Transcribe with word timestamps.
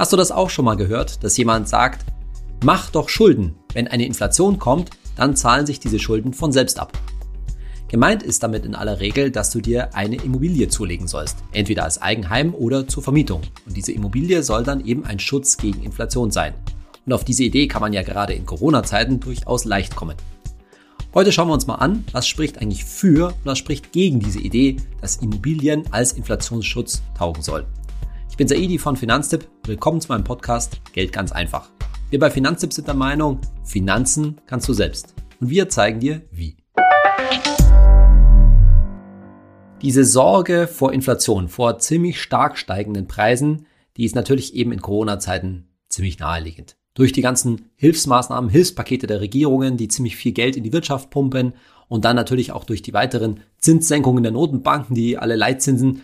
Hast 0.00 0.14
du 0.14 0.16
das 0.16 0.32
auch 0.32 0.48
schon 0.48 0.64
mal 0.64 0.76
gehört, 0.76 1.22
dass 1.22 1.36
jemand 1.36 1.68
sagt, 1.68 2.06
mach 2.64 2.88
doch 2.88 3.10
Schulden. 3.10 3.56
Wenn 3.74 3.86
eine 3.86 4.06
Inflation 4.06 4.58
kommt, 4.58 4.88
dann 5.14 5.36
zahlen 5.36 5.66
sich 5.66 5.78
diese 5.78 5.98
Schulden 5.98 6.32
von 6.32 6.52
selbst 6.52 6.80
ab. 6.80 6.98
Gemeint 7.88 8.22
ist 8.22 8.42
damit 8.42 8.64
in 8.64 8.74
aller 8.74 9.00
Regel, 9.00 9.30
dass 9.30 9.50
du 9.50 9.60
dir 9.60 9.94
eine 9.94 10.16
Immobilie 10.16 10.68
zulegen 10.68 11.06
sollst, 11.06 11.36
entweder 11.52 11.84
als 11.84 12.00
Eigenheim 12.00 12.54
oder 12.54 12.88
zur 12.88 13.02
Vermietung. 13.02 13.42
Und 13.66 13.76
diese 13.76 13.92
Immobilie 13.92 14.42
soll 14.42 14.64
dann 14.64 14.86
eben 14.86 15.04
ein 15.04 15.18
Schutz 15.18 15.58
gegen 15.58 15.82
Inflation 15.82 16.30
sein. 16.30 16.54
Und 17.04 17.12
auf 17.12 17.24
diese 17.24 17.44
Idee 17.44 17.66
kann 17.66 17.82
man 17.82 17.92
ja 17.92 18.02
gerade 18.02 18.32
in 18.32 18.46
Corona-Zeiten 18.46 19.20
durchaus 19.20 19.66
leicht 19.66 19.96
kommen. 19.96 20.16
Heute 21.12 21.30
schauen 21.30 21.48
wir 21.48 21.54
uns 21.54 21.66
mal 21.66 21.74
an, 21.74 22.06
was 22.12 22.26
spricht 22.26 22.56
eigentlich 22.56 22.86
für 22.86 23.26
und 23.26 23.44
was 23.44 23.58
spricht 23.58 23.92
gegen 23.92 24.18
diese 24.18 24.40
Idee, 24.40 24.78
dass 25.02 25.16
Immobilien 25.16 25.84
als 25.90 26.12
Inflationsschutz 26.12 27.02
taugen 27.18 27.42
sollen 27.42 27.66
bin 28.36 28.48
Saidi 28.48 28.78
von 28.78 28.96
Finanztipp. 28.96 29.48
Willkommen 29.66 30.00
zu 30.00 30.08
meinem 30.08 30.24
Podcast 30.24 30.80
Geld 30.92 31.12
ganz 31.12 31.32
einfach. 31.32 31.70
Wir 32.10 32.18
bei 32.18 32.30
Finanztipp 32.30 32.72
sind 32.72 32.88
der 32.88 32.94
Meinung, 32.94 33.40
Finanzen 33.64 34.40
kannst 34.46 34.68
du 34.68 34.72
selbst. 34.72 35.14
Und 35.40 35.50
wir 35.50 35.68
zeigen 35.68 36.00
dir 36.00 36.22
wie. 36.30 36.56
Diese 39.82 40.04
Sorge 40.04 40.66
vor 40.66 40.92
Inflation, 40.92 41.48
vor 41.48 41.78
ziemlich 41.78 42.20
stark 42.20 42.58
steigenden 42.58 43.06
Preisen, 43.06 43.66
die 43.96 44.04
ist 44.04 44.14
natürlich 44.14 44.54
eben 44.54 44.72
in 44.72 44.82
Corona-Zeiten 44.82 45.68
ziemlich 45.88 46.18
naheliegend. 46.18 46.76
Durch 46.94 47.12
die 47.12 47.22
ganzen 47.22 47.70
Hilfsmaßnahmen, 47.76 48.50
Hilfspakete 48.50 49.06
der 49.06 49.20
Regierungen, 49.20 49.76
die 49.76 49.88
ziemlich 49.88 50.16
viel 50.16 50.32
Geld 50.32 50.56
in 50.56 50.64
die 50.64 50.72
Wirtschaft 50.72 51.10
pumpen 51.10 51.54
und 51.88 52.04
dann 52.04 52.16
natürlich 52.16 52.52
auch 52.52 52.64
durch 52.64 52.82
die 52.82 52.92
weiteren 52.92 53.40
Zinssenkungen 53.58 54.22
der 54.22 54.32
Notenbanken, 54.32 54.94
die 54.94 55.18
alle 55.18 55.36
Leitzinsen 55.36 56.02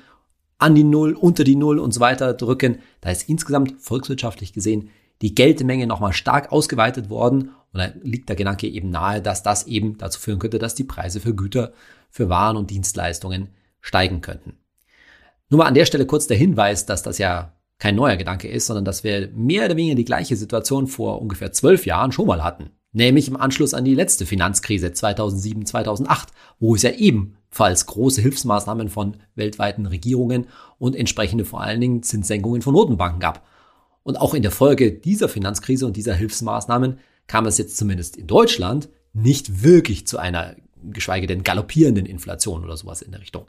an 0.58 0.74
die 0.74 0.84
Null, 0.84 1.14
unter 1.14 1.44
die 1.44 1.56
Null 1.56 1.78
und 1.78 1.92
so 1.92 2.00
weiter 2.00 2.34
drücken. 2.34 2.78
Da 3.00 3.10
ist 3.10 3.28
insgesamt 3.28 3.74
volkswirtschaftlich 3.80 4.52
gesehen 4.52 4.90
die 5.22 5.34
Geldmenge 5.34 5.86
nochmal 5.86 6.12
stark 6.12 6.52
ausgeweitet 6.52 7.08
worden. 7.10 7.50
Und 7.72 7.80
da 7.80 7.88
liegt 8.02 8.28
der 8.28 8.36
Gedanke 8.36 8.68
eben 8.68 8.90
nahe, 8.90 9.22
dass 9.22 9.42
das 9.42 9.66
eben 9.66 9.98
dazu 9.98 10.20
führen 10.20 10.38
könnte, 10.38 10.58
dass 10.58 10.74
die 10.74 10.84
Preise 10.84 11.20
für 11.20 11.34
Güter, 11.34 11.72
für 12.10 12.28
Waren 12.28 12.56
und 12.56 12.70
Dienstleistungen 12.70 13.48
steigen 13.80 14.20
könnten. 14.20 14.58
Nur 15.48 15.58
mal 15.58 15.66
an 15.66 15.74
der 15.74 15.86
Stelle 15.86 16.06
kurz 16.06 16.26
der 16.26 16.36
Hinweis, 16.36 16.86
dass 16.86 17.02
das 17.02 17.18
ja 17.18 17.52
kein 17.78 17.94
neuer 17.94 18.16
Gedanke 18.16 18.48
ist, 18.48 18.66
sondern 18.66 18.84
dass 18.84 19.04
wir 19.04 19.28
mehr 19.34 19.66
oder 19.66 19.76
weniger 19.76 19.94
die 19.94 20.04
gleiche 20.04 20.36
Situation 20.36 20.86
vor 20.86 21.20
ungefähr 21.20 21.52
zwölf 21.52 21.86
Jahren 21.86 22.12
schon 22.12 22.26
mal 22.26 22.42
hatten. 22.42 22.70
Nämlich 22.96 23.28
im 23.28 23.36
Anschluss 23.36 23.74
an 23.74 23.84
die 23.84 23.94
letzte 23.94 24.24
Finanzkrise 24.24 24.90
2007, 24.90 25.66
2008, 25.66 26.30
wo 26.58 26.74
es 26.74 26.80
ja 26.80 26.92
ebenfalls 26.92 27.84
große 27.84 28.22
Hilfsmaßnahmen 28.22 28.88
von 28.88 29.18
weltweiten 29.34 29.84
Regierungen 29.84 30.46
und 30.78 30.96
entsprechende 30.96 31.44
vor 31.44 31.60
allen 31.60 31.82
Dingen 31.82 32.02
Zinssenkungen 32.02 32.62
von 32.62 32.72
Notenbanken 32.72 33.20
gab. 33.20 33.46
Und 34.02 34.18
auch 34.18 34.32
in 34.32 34.40
der 34.40 34.50
Folge 34.50 34.92
dieser 34.92 35.28
Finanzkrise 35.28 35.84
und 35.84 35.94
dieser 35.94 36.14
Hilfsmaßnahmen 36.14 36.98
kam 37.26 37.44
es 37.44 37.58
jetzt 37.58 37.76
zumindest 37.76 38.16
in 38.16 38.28
Deutschland 38.28 38.88
nicht 39.12 39.62
wirklich 39.62 40.06
zu 40.06 40.16
einer, 40.16 40.56
geschweige 40.82 41.26
denn 41.26 41.42
galoppierenden 41.42 42.06
Inflation 42.06 42.64
oder 42.64 42.78
sowas 42.78 43.02
in 43.02 43.10
der 43.10 43.20
Richtung. 43.20 43.44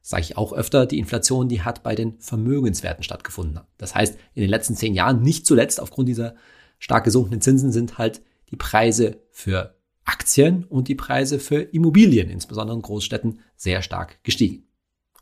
Sage 0.00 0.22
ich 0.22 0.36
auch 0.36 0.52
öfter, 0.52 0.86
die 0.86 1.00
Inflation, 1.00 1.48
die 1.48 1.62
hat 1.62 1.82
bei 1.82 1.96
den 1.96 2.20
Vermögenswerten 2.20 3.02
stattgefunden. 3.02 3.62
Das 3.78 3.96
heißt, 3.96 4.16
in 4.34 4.42
den 4.42 4.50
letzten 4.50 4.76
zehn 4.76 4.94
Jahren, 4.94 5.22
nicht 5.22 5.44
zuletzt 5.44 5.80
aufgrund 5.80 6.08
dieser 6.08 6.36
stark 6.78 7.02
gesunkenen 7.02 7.40
Zinsen, 7.40 7.72
sind 7.72 7.98
halt 7.98 8.22
die 8.52 8.56
Preise 8.56 9.18
für 9.30 9.74
Aktien 10.04 10.64
und 10.64 10.88
die 10.88 10.94
Preise 10.94 11.40
für 11.40 11.60
Immobilien, 11.60 12.30
insbesondere 12.30 12.76
in 12.76 12.82
Großstädten, 12.82 13.40
sehr 13.56 13.82
stark 13.82 14.22
gestiegen. 14.22 14.68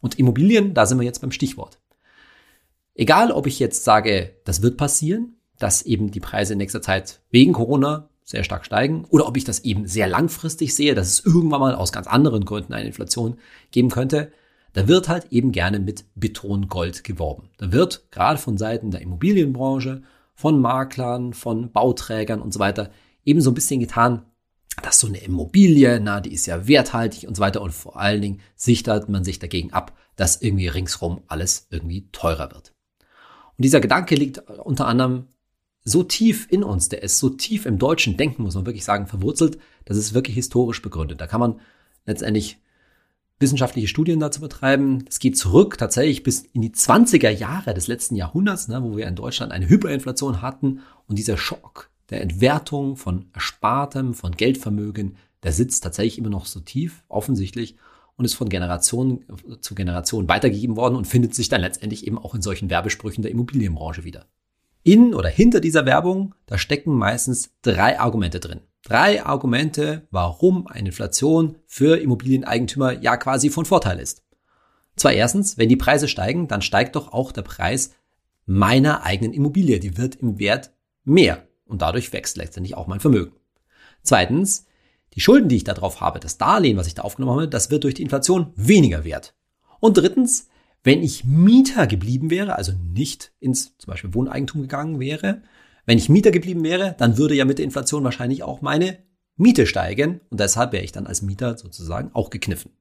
Und 0.01 0.19
Immobilien, 0.19 0.75
da 0.75 0.85
sind 0.85 0.99
wir 0.99 1.05
jetzt 1.05 1.21
beim 1.21 1.33
Stichwort. 1.33 1.81
Egal, 2.95 3.31
ob 3.31 3.47
ich 3.47 3.59
jetzt 3.59 3.85
sage, 3.85 4.37
das 4.45 4.63
wird 4.63 4.77
passieren, 4.77 5.37
dass 5.59 5.83
eben 5.83 6.11
die 6.11 6.21
Preise 6.21 6.55
in 6.55 6.59
nächster 6.59 6.83
Zeit 6.83 7.21
wegen 7.31 7.53
Corona 7.53 8.09
sehr 8.25 8.45
stark 8.45 8.65
steigen, 8.65 9.05
oder 9.11 9.27
ob 9.27 9.37
ich 9.37 9.45
das 9.45 9.61
eben 9.61 9.87
sehr 9.87 10.09
langfristig 10.09 10.75
sehe, 10.75 10.95
dass 10.95 11.09
es 11.09 11.25
irgendwann 11.25 11.61
mal 11.61 11.75
aus 11.75 11.93
ganz 11.93 12.07
anderen 12.07 12.45
Gründen 12.45 12.73
eine 12.73 12.87
Inflation 12.87 13.39
geben 13.71 13.91
könnte, 13.91 14.33
da 14.73 14.87
wird 14.87 15.09
halt 15.09 15.33
eben 15.33 15.51
gerne 15.51 15.81
mit 15.81 16.05
Betongold 16.15 17.03
geworben. 17.03 17.51
Da 17.59 17.73
wird 17.73 18.11
gerade 18.11 18.39
von 18.39 18.57
Seiten 18.57 18.91
der 18.91 19.03
Immobilienbranche, 19.03 20.03
von 20.35 20.61
Maklern, 20.61 21.35
von 21.35 21.73
Bauträgern 21.73 22.41
und 22.41 22.55
so 22.55 22.61
weiter 22.61 22.91
eben 23.25 23.41
so 23.41 23.51
ein 23.51 23.55
bisschen 23.55 23.81
getan, 23.81 24.25
dass 24.83 24.99
so 24.99 25.07
eine 25.07 25.19
Immobilie, 25.19 26.01
na, 26.01 26.21
die 26.21 26.33
ist 26.33 26.47
ja 26.47 26.67
werthaltig 26.67 27.29
und 27.29 27.37
so 27.37 27.41
weiter 27.41 27.61
und 27.61 27.73
vor 27.73 27.97
allen 27.97 28.23
Dingen 28.23 28.41
sichert 28.57 29.09
man 29.09 29.25
sich 29.25 29.39
dagegen 29.39 29.73
ab, 29.73 29.97
dass 30.17 30.41
irgendwie 30.41 30.69
ringsrum 30.69 31.23
alles 31.27 31.67
irgendwie 31.71 32.09
teurer 32.13 32.51
wird. 32.53 32.73
Und 33.57 33.65
dieser 33.65 33.81
Gedanke 33.81 34.15
liegt 34.15 34.39
unter 34.39 34.87
anderem 34.87 35.27
so 35.85 36.03
tief 36.03 36.47
in 36.51 36.63
uns, 36.63 36.89
der 36.89 37.03
ist 37.03 37.19
so 37.19 37.31
tief 37.31 37.67
im 37.67 37.79
deutschen 37.79 38.17
Denken, 38.17 38.43
muss 38.43 38.55
man 38.55 38.67
wirklich 38.67 38.85
sagen, 38.85 39.07
verwurzelt, 39.07 39.59
das 39.87 39.97
ist 39.97 40.15
wirklich 40.15 40.37
historisch 40.37 40.83
begründet. 40.83 41.21
Da 41.21 41.27
kann 41.27 41.41
man 41.41 41.61
letztendlich 42.07 42.59
wissenschaftliche 43.39 43.89
Studien 43.89 44.21
dazu 44.21 44.41
betreiben. 44.41 45.05
Es 45.09 45.19
geht 45.19 45.39
zurück 45.39 45.79
tatsächlich 45.79 46.23
bis 46.23 46.43
in 46.43 46.61
die 46.61 46.71
20er 46.71 47.31
Jahre 47.31 47.73
des 47.73 47.87
letzten 47.87 48.15
Jahrhunderts, 48.15 48.69
ne, 48.69 48.83
wo 48.83 48.97
wir 48.97 49.07
in 49.07 49.17
Deutschland 49.17 49.53
eine 49.53 49.69
Hyperinflation 49.69 50.43
hatten 50.43 50.81
und 51.07 51.19
dieser 51.19 51.39
Schock 51.39 51.90
der 52.11 52.21
Entwertung 52.21 52.97
von 52.97 53.27
Erspartem, 53.33 54.15
von 54.15 54.33
Geldvermögen, 54.33 55.17
der 55.43 55.53
sitzt 55.53 55.83
tatsächlich 55.83 56.19
immer 56.19 56.29
noch 56.29 56.47
so 56.47 56.61
tief, 56.61 57.05
offensichtlich, 57.09 57.77
und 58.17 58.25
ist 58.27 58.35
von 58.35 58.51
Generation 58.51 59.25
zu 59.63 59.75
Generation 59.75 60.29
weitergegeben 60.29 60.77
worden 60.77 60.97
und 60.97 61.07
findet 61.07 61.35
sich 61.35 61.49
dann 61.49 61.63
letztendlich 61.63 62.07
eben 62.07 62.19
auch 62.19 62.35
in 62.35 62.43
solchen 62.43 62.69
Werbesprüchen 62.69 63.23
der 63.23 63.31
Immobilienbranche 63.31 64.05
wieder. 64.05 64.27
In 64.83 65.15
oder 65.15 65.29
hinter 65.29 65.61
dieser 65.61 65.87
Werbung, 65.87 66.35
da 66.47 66.59
stecken 66.59 66.93
meistens 66.93 67.51
drei 67.63 67.99
Argumente 67.99 68.41
drin. 68.41 68.61
Drei 68.83 69.25
Argumente, 69.25 70.07
warum 70.11 70.67
eine 70.67 70.89
Inflation 70.89 71.57
für 71.67 71.99
Immobilieneigentümer 71.99 72.93
ja 72.93 73.17
quasi 73.17 73.51
von 73.51 73.65
Vorteil 73.65 73.99
ist. 73.99 74.23
Zwar 74.97 75.13
erstens, 75.13 75.57
wenn 75.57 75.69
die 75.69 75.77
Preise 75.77 76.09
steigen, 76.09 76.49
dann 76.49 76.63
steigt 76.63 76.97
doch 76.97 77.13
auch 77.13 77.33
der 77.33 77.43
Preis 77.43 77.93
meiner 78.45 79.03
eigenen 79.03 79.33
Immobilie. 79.33 79.81
Die 79.81 79.97
wird 79.97 80.17
im 80.17 80.39
Wert 80.39 80.73
mehr 81.05 81.47
und 81.71 81.83
dadurch 81.83 82.13
wächst 82.13 82.37
letztendlich 82.37 82.77
auch 82.77 82.87
mein 82.87 83.01
Vermögen. 83.01 83.33
Zweitens, 84.03 84.67
die 85.15 85.21
Schulden, 85.21 85.49
die 85.49 85.57
ich 85.57 85.65
da 85.65 85.75
drauf 85.75 86.01
habe, 86.01 86.21
das 86.21 86.39
Darlehen, 86.39 86.77
was 86.77 86.87
ich 86.87 86.95
da 86.95 87.03
aufgenommen 87.03 87.33
habe, 87.33 87.49
das 87.49 87.71
wird 87.71 87.85
durch 87.85 87.95
die 87.95 88.03
Inflation 88.03 88.53
weniger 88.55 89.05
wert. 89.05 89.35
Und 89.81 89.97
drittens, 89.97 90.49
wenn 90.85 91.03
ich 91.03 91.25
Mieter 91.25 91.87
geblieben 91.87 92.31
wäre, 92.31 92.57
also 92.57 92.73
nicht 92.73 93.33
ins 93.41 93.77
zum 93.79 93.91
Beispiel 93.91 94.15
Wohneigentum 94.15 94.63
gegangen 94.63 95.01
wäre, 95.01 95.43
wenn 95.87 95.99
ich 95.99 96.09
Mieter 96.09 96.31
geblieben 96.31 96.63
wäre, 96.63 96.95
dann 96.99 97.19
würde 97.19 97.35
ja 97.35 97.45
mit 97.45 97.59
der 97.59 97.65
Inflation 97.65 98.05
wahrscheinlich 98.05 98.43
auch 98.43 98.61
meine 98.61 98.99
Miete 99.37 99.67
steigen 99.67 100.21
und 100.31 100.39
deshalb 100.39 100.73
wäre 100.73 100.85
ich 100.85 100.93
dann 100.93 101.07
als 101.07 101.23
Mieter 101.23 101.57
sozusagen 101.57 102.11
auch 102.13 102.31
gekniffen. 102.31 102.73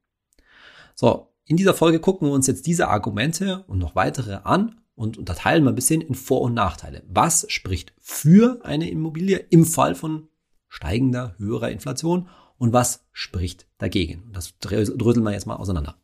So, 0.93 1.33
in 1.45 1.57
dieser 1.57 1.73
Folge 1.73 1.99
gucken 1.99 2.27
wir 2.27 2.33
uns 2.33 2.47
jetzt 2.47 2.67
diese 2.67 2.89
Argumente 2.89 3.63
und 3.67 3.79
noch 3.79 3.95
weitere 3.95 4.39
an 4.43 4.79
und 4.99 5.17
unterteilen 5.17 5.63
mal 5.63 5.71
ein 5.71 5.75
bisschen 5.75 6.01
in 6.01 6.13
Vor- 6.13 6.41
und 6.41 6.53
Nachteile. 6.53 7.03
Was 7.07 7.45
spricht 7.47 7.93
für 7.99 8.59
eine 8.63 8.89
Immobilie 8.89 9.37
im 9.49 9.65
Fall 9.65 9.95
von 9.95 10.27
steigender, 10.67 11.35
höherer 11.37 11.71
Inflation 11.71 12.27
und 12.57 12.73
was 12.73 13.07
spricht 13.13 13.65
dagegen? 13.77 14.29
Das 14.33 14.59
dröseln 14.59 15.23
wir 15.23 15.31
jetzt 15.31 15.47
mal 15.47 15.55
auseinander. 15.55 15.95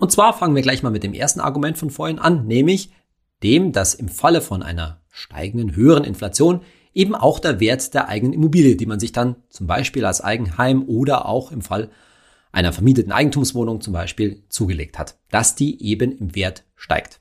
Und 0.00 0.10
zwar 0.10 0.36
fangen 0.36 0.56
wir 0.56 0.62
gleich 0.62 0.82
mal 0.82 0.90
mit 0.90 1.04
dem 1.04 1.14
ersten 1.14 1.38
Argument 1.38 1.78
von 1.78 1.90
vorhin 1.90 2.18
an, 2.18 2.48
nämlich 2.48 2.90
dem, 3.44 3.70
dass 3.70 3.94
im 3.94 4.08
Falle 4.08 4.40
von 4.40 4.64
einer 4.64 5.00
steigenden, 5.08 5.76
höheren 5.76 6.02
Inflation 6.02 6.62
eben 6.94 7.14
auch 7.14 7.38
der 7.38 7.60
Wert 7.60 7.94
der 7.94 8.08
eigenen 8.08 8.32
Immobilie, 8.32 8.74
die 8.74 8.86
man 8.86 8.98
sich 8.98 9.12
dann 9.12 9.36
zum 9.50 9.68
Beispiel 9.68 10.04
als 10.04 10.20
Eigenheim 10.20 10.82
oder 10.88 11.26
auch 11.26 11.52
im 11.52 11.62
Fall 11.62 11.90
einer 12.52 12.72
vermieteten 12.72 13.12
Eigentumswohnung 13.12 13.80
zum 13.80 13.92
Beispiel 13.92 14.44
zugelegt 14.48 14.98
hat, 14.98 15.18
dass 15.30 15.54
die 15.54 15.82
eben 15.82 16.16
im 16.16 16.34
Wert 16.34 16.64
steigt. 16.76 17.18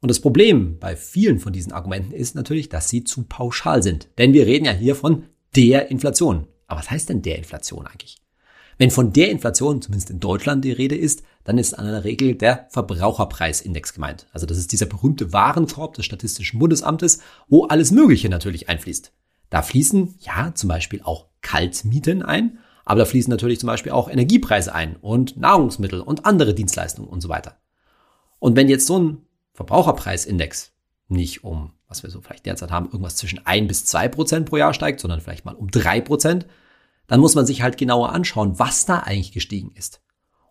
Und 0.00 0.08
das 0.08 0.20
Problem 0.20 0.78
bei 0.78 0.96
vielen 0.96 1.38
von 1.38 1.52
diesen 1.52 1.72
Argumenten 1.72 2.12
ist 2.12 2.34
natürlich, 2.34 2.68
dass 2.68 2.88
sie 2.88 3.04
zu 3.04 3.22
pauschal 3.22 3.82
sind. 3.82 4.08
Denn 4.18 4.32
wir 4.32 4.46
reden 4.46 4.66
ja 4.66 4.72
hier 4.72 4.96
von 4.96 5.24
der 5.56 5.90
Inflation. 5.90 6.46
Aber 6.66 6.80
was 6.80 6.90
heißt 6.90 7.08
denn 7.08 7.22
der 7.22 7.38
Inflation 7.38 7.86
eigentlich? 7.86 8.20
Wenn 8.76 8.90
von 8.90 9.12
der 9.12 9.30
Inflation, 9.30 9.80
zumindest 9.80 10.10
in 10.10 10.20
Deutschland, 10.20 10.64
die 10.64 10.72
Rede 10.72 10.96
ist, 10.96 11.22
dann 11.44 11.58
ist 11.58 11.74
an 11.74 11.86
der 11.86 12.04
Regel 12.04 12.34
der 12.34 12.66
Verbraucherpreisindex 12.70 13.94
gemeint. 13.94 14.26
Also 14.32 14.46
das 14.46 14.58
ist 14.58 14.72
dieser 14.72 14.86
berühmte 14.86 15.32
Warenkorb 15.32 15.94
des 15.94 16.04
Statistischen 16.04 16.58
Bundesamtes, 16.58 17.20
wo 17.48 17.64
alles 17.64 17.92
Mögliche 17.92 18.28
natürlich 18.28 18.68
einfließt. 18.68 19.12
Da 19.50 19.62
fließen 19.62 20.16
ja 20.20 20.52
zum 20.54 20.68
Beispiel 20.68 21.02
auch 21.02 21.28
Kaltmieten 21.40 22.22
ein, 22.22 22.58
aber 22.84 23.00
da 23.00 23.04
fließen 23.06 23.30
natürlich 23.30 23.60
zum 23.60 23.68
Beispiel 23.68 23.92
auch 23.92 24.08
Energiepreise 24.08 24.74
ein 24.74 24.96
und 24.96 25.36
Nahrungsmittel 25.36 26.00
und 26.00 26.26
andere 26.26 26.54
Dienstleistungen 26.54 27.08
und 27.08 27.20
so 27.20 27.28
weiter. 27.28 27.56
Und 28.38 28.56
wenn 28.56 28.68
jetzt 28.68 28.86
so 28.86 28.98
ein 28.98 29.18
Verbraucherpreisindex 29.54 30.72
nicht 31.08 31.44
um, 31.44 31.72
was 31.88 32.02
wir 32.02 32.10
so 32.10 32.20
vielleicht 32.20 32.46
derzeit 32.46 32.70
haben, 32.70 32.86
irgendwas 32.86 33.16
zwischen 33.16 33.44
ein 33.46 33.68
bis 33.68 33.84
zwei 33.84 34.08
Prozent 34.08 34.46
pro 34.46 34.56
Jahr 34.56 34.74
steigt, 34.74 35.00
sondern 35.00 35.20
vielleicht 35.20 35.44
mal 35.44 35.54
um 35.54 35.70
drei 35.70 36.00
Prozent, 36.00 36.46
dann 37.06 37.20
muss 37.20 37.34
man 37.34 37.46
sich 37.46 37.62
halt 37.62 37.76
genauer 37.76 38.12
anschauen, 38.12 38.58
was 38.58 38.86
da 38.86 38.98
eigentlich 39.00 39.32
gestiegen 39.32 39.72
ist. 39.76 40.00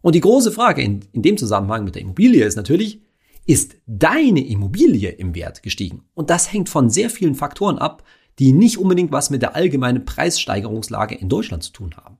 Und 0.02 0.16
die 0.16 0.22
große 0.22 0.52
Frage 0.52 0.82
in, 0.82 1.06
in 1.12 1.22
dem 1.22 1.38
Zusammenhang 1.38 1.84
mit 1.84 1.96
der 1.96 2.02
Immobilie 2.02 2.46
ist 2.46 2.56
natürlich, 2.56 3.02
ist 3.46 3.76
deine 3.86 4.46
Immobilie 4.46 5.10
im 5.10 5.36
Wert 5.36 5.64
gestiegen. 5.64 6.04
Und 6.14 6.30
das 6.30 6.52
hängt 6.52 6.70
von 6.70 6.90
sehr 6.90 7.10
vielen 7.10 7.36
Faktoren 7.36 7.78
ab, 7.78 8.04
die 8.40 8.52
nicht 8.52 8.78
unbedingt 8.78 9.12
was 9.12 9.30
mit 9.30 9.42
der 9.42 9.56
allgemeinen 9.56 10.06
Preissteigerungslage 10.06 11.16
in 11.16 11.30
Deutschland 11.30 11.64
zu 11.64 11.72
tun 11.72 11.96
haben. 11.98 12.18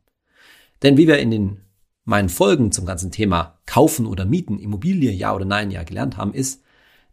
Denn 0.84 0.98
wie 0.98 1.08
wir 1.08 1.20
in 1.20 1.32
den 1.32 1.62
meinen 2.06 2.30
Folgen 2.30 2.72
zum 2.72 2.86
ganzen 2.86 3.12
Thema 3.12 3.60
Kaufen 3.66 4.06
oder 4.06 4.26
Mieten, 4.26 4.60
Immobilie, 4.60 5.12
ja 5.12 5.34
oder 5.34 5.46
nein, 5.46 5.72
ja 5.72 5.84
gelernt 5.84 6.18
haben, 6.18 6.34
ist, 6.34 6.62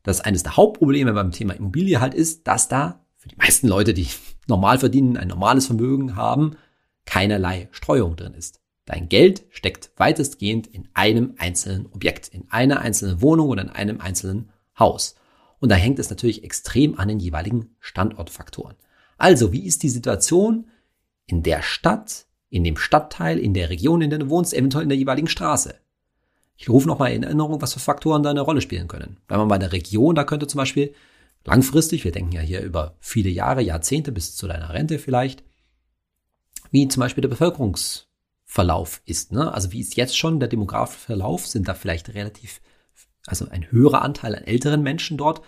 dass 0.02 0.20
eines 0.20 0.43
der 0.43 0.56
Hauptprobleme 0.56 1.12
beim 1.12 1.31
Thema 1.31 1.55
Immobilie 1.55 2.00
halt 2.00 2.14
ist, 2.14 2.46
dass 2.46 2.69
da 2.69 3.05
für 3.17 3.28
die 3.28 3.37
meisten 3.37 3.69
Leute, 3.69 3.94
die 3.94 4.08
normal 4.49 4.78
verdienen, 4.78 5.17
ein 5.17 5.28
normales 5.28 5.67
Vermögen 5.67 6.17
haben, 6.17 6.56
keinerlei 7.05 7.69
Streuung 7.70 8.17
drin 8.17 8.34
ist. 8.34 8.61
Dein 8.87 9.08
Geld 9.08 9.44
steckt 9.50 9.93
weitestgehend 9.96 10.67
in 10.67 10.88
einem 10.94 11.34
einzelnen 11.38 11.87
Objekt, 11.87 12.28
in 12.28 12.50
einer 12.50 12.81
einzelnen 12.81 13.22
Wohnung 13.22 13.49
oder 13.49 13.62
in 13.62 13.69
einem 13.69 14.00
einzelnen 14.00 14.50
Haus. 14.78 15.14
Und 15.61 15.69
da 15.69 15.76
hängt 15.76 15.99
es 15.99 16.11
natürlich 16.11 16.43
extrem 16.43 16.99
an 16.99 17.06
den 17.06 17.20
jeweiligen 17.20 17.76
Standortfaktoren. 17.78 18.75
Also, 19.19 19.52
wie 19.52 19.64
ist 19.64 19.82
die 19.82 19.90
Situation 19.90 20.70
in 21.26 21.43
der 21.43 21.62
Stadt, 21.62 22.26
in 22.50 22.64
dem 22.64 22.76
Stadtteil, 22.76 23.38
in 23.38 23.55
der 23.55 23.70
Region, 23.70 24.02
in 24.02 24.11
der 24.11 24.19
du 24.19 24.29
wohnst, 24.29 24.52
eventuell 24.52 24.82
in 24.82 24.88
der 24.88 24.99
jeweiligen 24.99 25.29
Straße? 25.29 25.75
Ich 26.56 26.69
rufe 26.69 26.87
nochmal 26.87 27.12
in 27.12 27.23
Erinnerung, 27.23 27.62
was 27.62 27.73
für 27.73 27.81
Faktoren 27.81 28.23
da 28.23 28.31
eine 28.31 28.43
Rolle 28.43 28.61
spielen 28.61 28.88
können. 28.88 29.17
Bleiben 29.26 29.44
wir 29.44 29.49
bei 29.49 29.58
der 29.58 29.73
Region, 29.73 30.14
da 30.14 30.25
könnte 30.25 30.47
zum 30.47 30.58
Beispiel 30.58 30.94
langfristig, 31.47 32.05
wir 32.05 32.12
denken 32.12 32.32
ja 32.32 32.43
hier 32.43 32.61
über 32.61 32.97
viele 33.00 33.31
Jahre, 33.31 33.62
Jahrzehnte 33.62 34.12
bis 34.12 34.37
zu 34.37 34.47
deiner 34.47 34.75
Rente 34.75 34.99
vielleicht, 34.99 35.43
wie 36.70 36.87
zum 36.88 37.00
Beispiel 37.00 37.23
der 37.23 37.31
Bevölkerungsverlauf 37.31 39.00
ist. 39.06 39.32
Ne? 39.32 39.53
Also 39.55 39.73
wie 39.73 39.81
ist 39.81 39.96
jetzt 39.96 40.19
schon 40.19 40.38
der 40.38 40.49
demografische 40.49 41.06
Verlauf? 41.06 41.46
Sind 41.46 41.67
da 41.67 41.75
vielleicht 41.75 42.12
relativ, 42.14 42.61
also 43.26 43.49
ein 43.49 43.70
höherer 43.70 44.03
Anteil 44.03 44.35
an 44.35 44.44
älteren 44.44 44.82
Menschen 44.82 45.17
dort, 45.17 45.41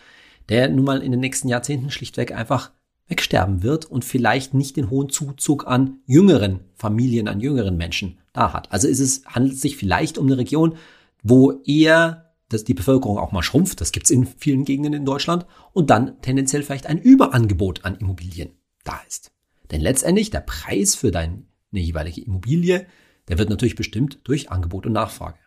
der 0.49 0.69
nun 0.69 0.85
mal 0.85 1.03
in 1.03 1.11
den 1.11 1.21
nächsten 1.21 1.49
Jahrzehnten 1.49 1.91
schlichtweg 1.91 2.33
einfach 2.33 2.73
wegsterben 3.09 3.63
wird 3.63 3.85
und 3.85 4.05
vielleicht 4.05 4.55
nicht 4.55 4.77
den 4.77 4.91
hohen 4.91 5.09
Zuzug 5.09 5.67
an 5.67 5.99
jüngeren 6.07 6.61
Familien, 6.75 7.29
an 7.29 7.41
jüngeren 7.41 7.77
Menschen 7.77 8.19
da 8.33 8.53
hat. 8.53 8.73
Also 8.73 8.89
ist 8.89 9.01
es, 9.01 9.25
handelt 9.27 9.55
es 9.55 9.61
sich 9.61 9.77
vielleicht 9.77 10.19
um 10.19 10.27
eine 10.27 10.39
Region, 10.39 10.77
wo 11.23 11.61
eher 11.65 12.33
dass 12.53 12.65
die 12.65 12.75
Bevölkerung 12.75 13.19
auch 13.19 13.33
mal 13.33 13.43
schrumpft, 13.43 13.81
das 13.81 13.93
gibt 13.93 14.07
es 14.07 14.11
in 14.11 14.27
vielen 14.27 14.65
Gegenden 14.65 14.93
in 14.93 15.05
Deutschland, 15.05 15.47
und 15.73 15.91
dann 15.91 16.21
tendenziell 16.21 16.63
vielleicht 16.63 16.87
ein 16.87 16.99
Überangebot 16.99 17.85
an 17.85 17.97
Immobilien 17.97 18.51
da 18.85 19.01
ist. 19.09 19.33
Denn 19.71 19.81
letztendlich 19.81 20.31
der 20.31 20.41
Preis 20.41 20.95
für 20.95 21.11
deine 21.11 21.45
jeweilige 21.71 22.21
Immobilie, 22.21 22.87
der 23.29 23.39
wird 23.39 23.49
natürlich 23.49 23.77
bestimmt 23.77 24.21
durch 24.25 24.51
Angebot 24.51 24.87
und 24.87 24.93
Nachfrage. 24.93 25.39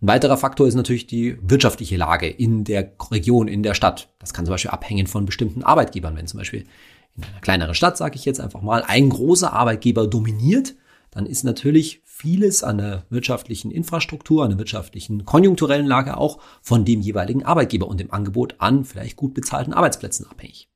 Ein 0.00 0.08
weiterer 0.08 0.36
Faktor 0.36 0.68
ist 0.68 0.74
natürlich 0.74 1.08
die 1.08 1.36
wirtschaftliche 1.42 1.96
Lage 1.96 2.28
in 2.28 2.62
der 2.62 2.92
Region, 3.10 3.48
in 3.48 3.64
der 3.64 3.74
Stadt. 3.74 4.08
Das 4.20 4.32
kann 4.32 4.44
zum 4.44 4.52
Beispiel 4.52 4.70
abhängen 4.70 5.08
von 5.08 5.26
bestimmten 5.26 5.64
Arbeitgebern. 5.64 6.16
Wenn 6.16 6.28
zum 6.28 6.38
Beispiel 6.38 6.66
in 7.16 7.24
einer 7.24 7.40
kleineren 7.40 7.74
Stadt, 7.74 7.96
sage 7.96 8.14
ich 8.14 8.24
jetzt 8.24 8.40
einfach 8.40 8.62
mal, 8.62 8.84
ein 8.86 9.08
großer 9.08 9.52
Arbeitgeber 9.52 10.06
dominiert, 10.06 10.76
dann 11.10 11.26
ist 11.26 11.42
natürlich 11.42 12.00
vieles 12.04 12.62
an 12.62 12.78
der 12.78 13.06
wirtschaftlichen 13.10 13.72
Infrastruktur, 13.72 14.44
an 14.44 14.50
der 14.50 14.58
wirtschaftlichen 14.58 15.24
konjunkturellen 15.24 15.86
Lage 15.86 16.16
auch 16.16 16.38
von 16.62 16.84
dem 16.84 17.00
jeweiligen 17.00 17.44
Arbeitgeber 17.44 17.88
und 17.88 17.98
dem 17.98 18.12
Angebot 18.12 18.54
an 18.58 18.84
vielleicht 18.84 19.16
gut 19.16 19.34
bezahlten 19.34 19.72
Arbeitsplätzen 19.72 20.26
abhängig. 20.30 20.68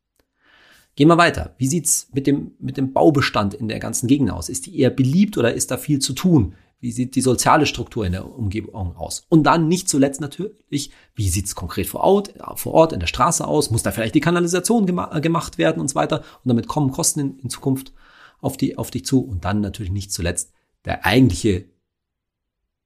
Gehen 0.96 1.08
wir 1.08 1.16
weiter. 1.16 1.54
Wie 1.58 1.68
sieht's 1.68 2.08
mit 2.12 2.26
dem, 2.26 2.52
mit 2.58 2.76
dem 2.76 2.92
Baubestand 2.92 3.54
in 3.54 3.68
der 3.68 3.78
ganzen 3.78 4.08
Gegend 4.08 4.30
aus? 4.30 4.48
Ist 4.48 4.66
die 4.66 4.78
eher 4.78 4.90
beliebt 4.90 5.38
oder 5.38 5.54
ist 5.54 5.70
da 5.70 5.78
viel 5.78 6.00
zu 6.00 6.12
tun? 6.12 6.54
Wie 6.82 6.90
sieht 6.90 7.14
die 7.14 7.20
soziale 7.20 7.64
Struktur 7.64 8.04
in 8.04 8.10
der 8.10 8.26
Umgebung 8.28 8.96
aus? 8.96 9.24
Und 9.28 9.44
dann 9.44 9.68
nicht 9.68 9.88
zuletzt 9.88 10.20
natürlich, 10.20 10.90
wie 11.14 11.28
sieht's 11.28 11.54
konkret 11.54 11.86
vor 11.86 12.00
Ort, 12.00 12.34
vor 12.56 12.74
Ort 12.74 12.92
in 12.92 12.98
der 12.98 13.06
Straße 13.06 13.46
aus? 13.46 13.70
Muss 13.70 13.84
da 13.84 13.92
vielleicht 13.92 14.16
die 14.16 14.20
Kanalisation 14.20 14.84
gemacht 14.86 15.58
werden 15.58 15.80
und 15.80 15.86
so 15.86 15.94
weiter? 15.94 16.18
Und 16.18 16.48
damit 16.48 16.66
kommen 16.66 16.90
Kosten 16.90 17.20
in, 17.20 17.38
in 17.38 17.50
Zukunft 17.50 17.92
auf, 18.40 18.56
die, 18.56 18.78
auf 18.78 18.90
dich 18.90 19.04
zu. 19.04 19.20
Und 19.24 19.44
dann 19.44 19.60
natürlich 19.60 19.92
nicht 19.92 20.12
zuletzt 20.12 20.54
der 20.84 21.06
eigentliche 21.06 21.66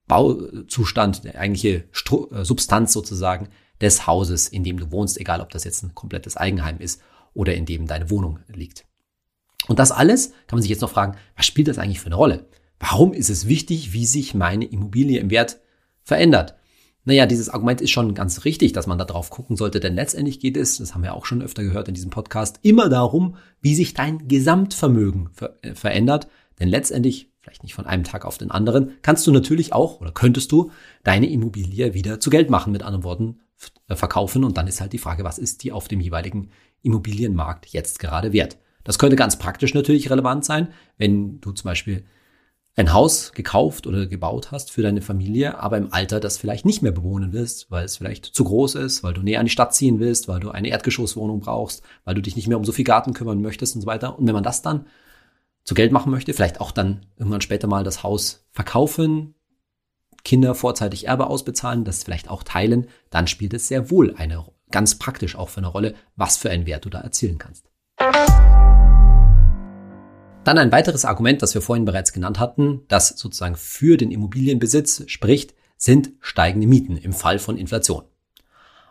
Bauzustand, 0.07 1.25
der 1.25 1.41
eigentliche 1.41 1.89
Stru 1.91 2.29
äh, 2.33 2.45
Substanz 2.45 2.93
sozusagen 2.93 3.49
des 3.81 4.07
Hauses, 4.07 4.47
in 4.47 4.63
dem 4.63 4.79
du 4.79 4.93
wohnst, 4.93 5.19
egal 5.19 5.41
ob 5.41 5.49
das 5.49 5.65
jetzt 5.65 5.83
ein 5.83 5.95
komplettes 5.95 6.37
Eigenheim 6.37 6.81
ist 6.81 7.01
oder 7.33 7.55
in 7.55 7.65
dem 7.65 7.87
deine 7.87 8.11
Wohnung 8.11 8.41
liegt. 8.49 8.85
Und 9.69 9.79
das 9.79 9.91
alles 9.91 10.33
kann 10.47 10.59
man 10.59 10.63
sich 10.63 10.71
jetzt 10.71 10.83
noch 10.83 10.91
fragen, 10.91 11.17
was 11.35 11.47
spielt 11.47 11.69
das 11.69 11.79
eigentlich 11.79 12.01
für 12.01 12.07
eine 12.07 12.17
Rolle? 12.17 12.47
Warum 12.78 13.12
ist 13.12 13.31
es 13.31 13.49
wichtig, 13.49 13.93
wie 13.93 14.06
sich 14.06 14.34
meine 14.34 14.64
Immobilie 14.64 15.20
im 15.20 15.31
Wert 15.31 15.61
verändert? 16.02 16.56
Naja, 17.05 17.26
dieses 17.26 17.49
Argument 17.49 17.81
ist 17.81 17.90
schon 17.90 18.14
ganz 18.14 18.44
richtig, 18.44 18.73
dass 18.73 18.88
man 18.88 18.99
da 18.99 19.05
drauf 19.05 19.31
gucken 19.31 19.56
sollte, 19.56 19.78
denn 19.78 19.94
letztendlich 19.94 20.40
geht 20.40 20.56
es, 20.56 20.78
das 20.78 20.93
haben 20.93 21.05
wir 21.05 21.14
auch 21.14 21.25
schon 21.25 21.40
öfter 21.40 21.62
gehört 21.62 21.87
in 21.87 21.94
diesem 21.94 22.11
Podcast, 22.11 22.58
immer 22.62 22.88
darum, 22.88 23.37
wie 23.61 23.76
sich 23.76 23.94
dein 23.94 24.26
Gesamtvermögen 24.26 25.31
ver 25.32 25.56
äh, 25.62 25.75
verändert. 25.75 26.26
Denn 26.58 26.69
letztendlich 26.69 27.31
vielleicht 27.40 27.62
nicht 27.62 27.75
von 27.75 27.87
einem 27.87 28.02
Tag 28.02 28.25
auf 28.25 28.38
den 28.38 28.50
anderen, 28.50 28.94
kannst 29.02 29.25
du 29.25 29.31
natürlich 29.31 29.73
auch 29.73 30.00
oder 30.00 30.11
könntest 30.11 30.50
du 30.50 30.73
deine 31.05 31.31
Immobilie 31.31 31.94
wieder 31.94 32.19
zu 32.19 32.28
Geld 32.28 32.50
machen, 32.50 32.73
mit 32.73 32.82
anderen 32.82 33.05
Worten 33.05 33.38
äh, 33.87 33.94
verkaufen. 33.94 34.43
Und 34.43 34.56
dann 34.56 34.67
ist 34.67 34.81
halt 34.81 34.93
die 34.93 34.99
Frage, 34.99 35.23
was 35.23 35.38
ist 35.38 35.62
die 35.62 35.70
auf 35.70 35.87
dem 35.87 36.00
jeweiligen 36.00 36.50
Immobilienmarkt 36.82 37.67
jetzt 37.67 38.00
gerade 38.00 38.32
wert? 38.32 38.58
Das 38.82 38.99
könnte 38.99 39.14
ganz 39.14 39.38
praktisch 39.38 39.75
natürlich 39.75 40.11
relevant 40.11 40.44
sein, 40.44 40.69
wenn 40.99 41.40
du 41.40 41.52
zum 41.52 41.69
Beispiel 41.69 42.05
ein 42.76 42.93
Haus 42.93 43.32
gekauft 43.32 43.87
oder 43.87 44.06
gebaut 44.06 44.52
hast 44.52 44.70
für 44.70 44.82
deine 44.82 45.00
Familie, 45.00 45.58
aber 45.58 45.78
im 45.78 45.93
Alter 45.93 46.20
das 46.20 46.37
vielleicht 46.37 46.67
nicht 46.67 46.82
mehr 46.82 46.93
bewohnen 46.93 47.32
willst, 47.32 47.70
weil 47.70 47.87
es 47.87 47.96
vielleicht 47.96 48.26
zu 48.26 48.44
groß 48.44 48.75
ist, 48.75 49.02
weil 49.02 49.14
du 49.14 49.23
näher 49.23 49.40
an 49.40 49.46
die 49.46 49.50
Stadt 49.50 49.75
ziehen 49.75 49.99
willst, 49.99 50.28
weil 50.28 50.40
du 50.40 50.50
eine 50.50 50.69
Erdgeschosswohnung 50.69 51.40
brauchst, 51.40 51.82
weil 52.05 52.14
du 52.14 52.20
dich 52.20 52.37
nicht 52.37 52.49
mehr 52.49 52.58
um 52.58 52.67
so 52.67 52.73
viel 52.73 52.84
Garten 52.84 53.14
kümmern 53.14 53.40
möchtest 53.40 53.75
und 53.75 53.81
so 53.81 53.87
weiter. 53.87 54.19
Und 54.19 54.26
wenn 54.26 54.34
man 54.34 54.44
das 54.44 54.61
dann 54.61 54.87
zu 55.64 55.75
Geld 55.75 55.90
machen 55.90 56.12
möchte, 56.12 56.34
vielleicht 56.34 56.61
auch 56.61 56.70
dann 56.70 57.06
irgendwann 57.17 57.40
später 57.40 57.67
mal 57.67 57.82
das 57.82 58.02
Haus 58.02 58.46
verkaufen, 58.52 59.34
Kinder 60.23 60.55
vorzeitig 60.55 61.06
Erbe 61.06 61.28
ausbezahlen, 61.28 61.84
das 61.84 62.05
vielleicht 62.05 62.28
auch 62.28 62.43
teilen, 62.43 62.88
dann 63.08 63.26
spielt 63.26 63.55
es 63.55 63.69
sehr 63.69 63.90
wohl 63.90 64.14
eine 64.17 64.44
ganz 64.70 64.99
praktisch 64.99 65.37
auch 65.37 65.49
für 65.49 65.58
eine 65.58 65.69
Rolle, 65.69 65.94
was 66.14 66.37
für 66.37 66.50
einen 66.50 66.67
Wert 66.67 66.84
du 66.84 66.90
da 66.90 67.00
erzielen 67.00 67.38
kannst. 67.38 67.70
Dann 70.47 70.59
ein 70.59 70.71
weiteres 70.71 71.05
Argument, 71.05 71.43
das 71.43 71.55
wir 71.55 71.61
vorhin 71.61 71.87
bereits 71.87 72.13
genannt 72.13 72.39
hatten, 72.39 72.83
das 72.87 73.09
sozusagen 73.09 73.57
für 73.57 73.97
den 73.97 74.13
Immobilienbesitz 74.13 75.03
spricht, 75.09 75.55
sind 75.77 76.11
steigende 76.21 76.69
Mieten 76.69 76.97
im 76.97 77.13
Fall 77.13 77.41
von 77.41 77.59
Inflation. 77.59 78.05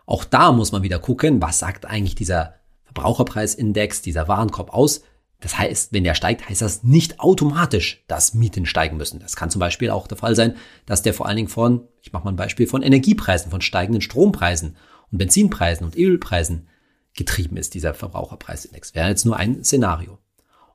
Auch 0.04 0.24
da 0.24 0.52
muss 0.52 0.72
man 0.72 0.82
wieder 0.82 0.98
gucken, 0.98 1.40
was 1.40 1.58
sagt 1.58 1.86
eigentlich 1.86 2.14
dieser 2.14 2.56
Verbraucherpreisindex, 2.84 4.02
dieser 4.02 4.28
Warenkorb 4.28 4.74
aus, 4.74 5.00
das 5.40 5.56
heißt, 5.56 5.94
wenn 5.94 6.04
der 6.04 6.14
steigt, 6.14 6.46
heißt 6.46 6.60
das 6.60 6.82
nicht 6.82 7.20
automatisch, 7.20 8.04
dass 8.06 8.34
Mieten 8.34 8.66
steigen 8.66 8.98
müssen. 8.98 9.20
Das 9.20 9.34
kann 9.34 9.48
zum 9.48 9.60
Beispiel 9.60 9.88
auch 9.88 10.08
der 10.08 10.18
Fall 10.18 10.36
sein, 10.36 10.56
dass 10.84 11.00
der 11.00 11.14
vor 11.14 11.24
allen 11.24 11.36
Dingen 11.36 11.48
von, 11.48 11.88
ich 12.02 12.12
mache 12.12 12.24
mal 12.24 12.32
ein 12.32 12.36
Beispiel, 12.36 12.66
von 12.66 12.82
Energiepreisen, 12.82 13.50
von 13.50 13.62
steigenden 13.62 14.02
Strompreisen 14.02 14.76
und 15.10 15.16
Benzinpreisen 15.16 15.86
und 15.86 15.96
Ölpreisen 15.96 16.68
getrieben 17.14 17.56
ist, 17.56 17.72
dieser 17.72 17.94
Verbraucherpreisindex. 17.94 18.94
Wäre 18.94 19.08
jetzt 19.08 19.24
nur 19.24 19.38
ein 19.38 19.64
Szenario. 19.64 20.18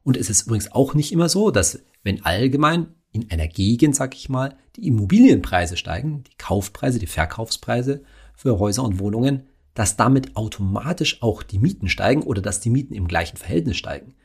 Und 0.03 0.17
es 0.17 0.29
ist 0.29 0.47
übrigens 0.47 0.71
auch 0.71 0.93
nicht 0.93 1.11
immer 1.11 1.29
so, 1.29 1.51
dass 1.51 1.83
wenn 2.03 2.25
allgemein 2.25 2.87
in 3.11 3.29
einer 3.29 3.47
Gegend, 3.47 3.95
sag 3.95 4.15
ich 4.15 4.29
mal, 4.29 4.55
die 4.75 4.87
Immobilienpreise 4.87 5.77
steigen, 5.77 6.23
die 6.23 6.37
Kaufpreise, 6.37 6.99
die 6.99 7.07
Verkaufspreise 7.07 8.03
für 8.35 8.57
Häuser 8.57 8.83
und 8.83 8.99
Wohnungen, 8.99 9.43
dass 9.73 9.97
damit 9.97 10.35
automatisch 10.35 11.21
auch 11.21 11.43
die 11.43 11.59
Mieten 11.59 11.89
steigen 11.89 12.23
oder 12.23 12.41
dass 12.41 12.59
die 12.59 12.69
Mieten 12.69 12.93
im 12.93 13.07
gleichen 13.07 13.37
Verhältnis 13.37 13.77
steigen. 13.77 14.15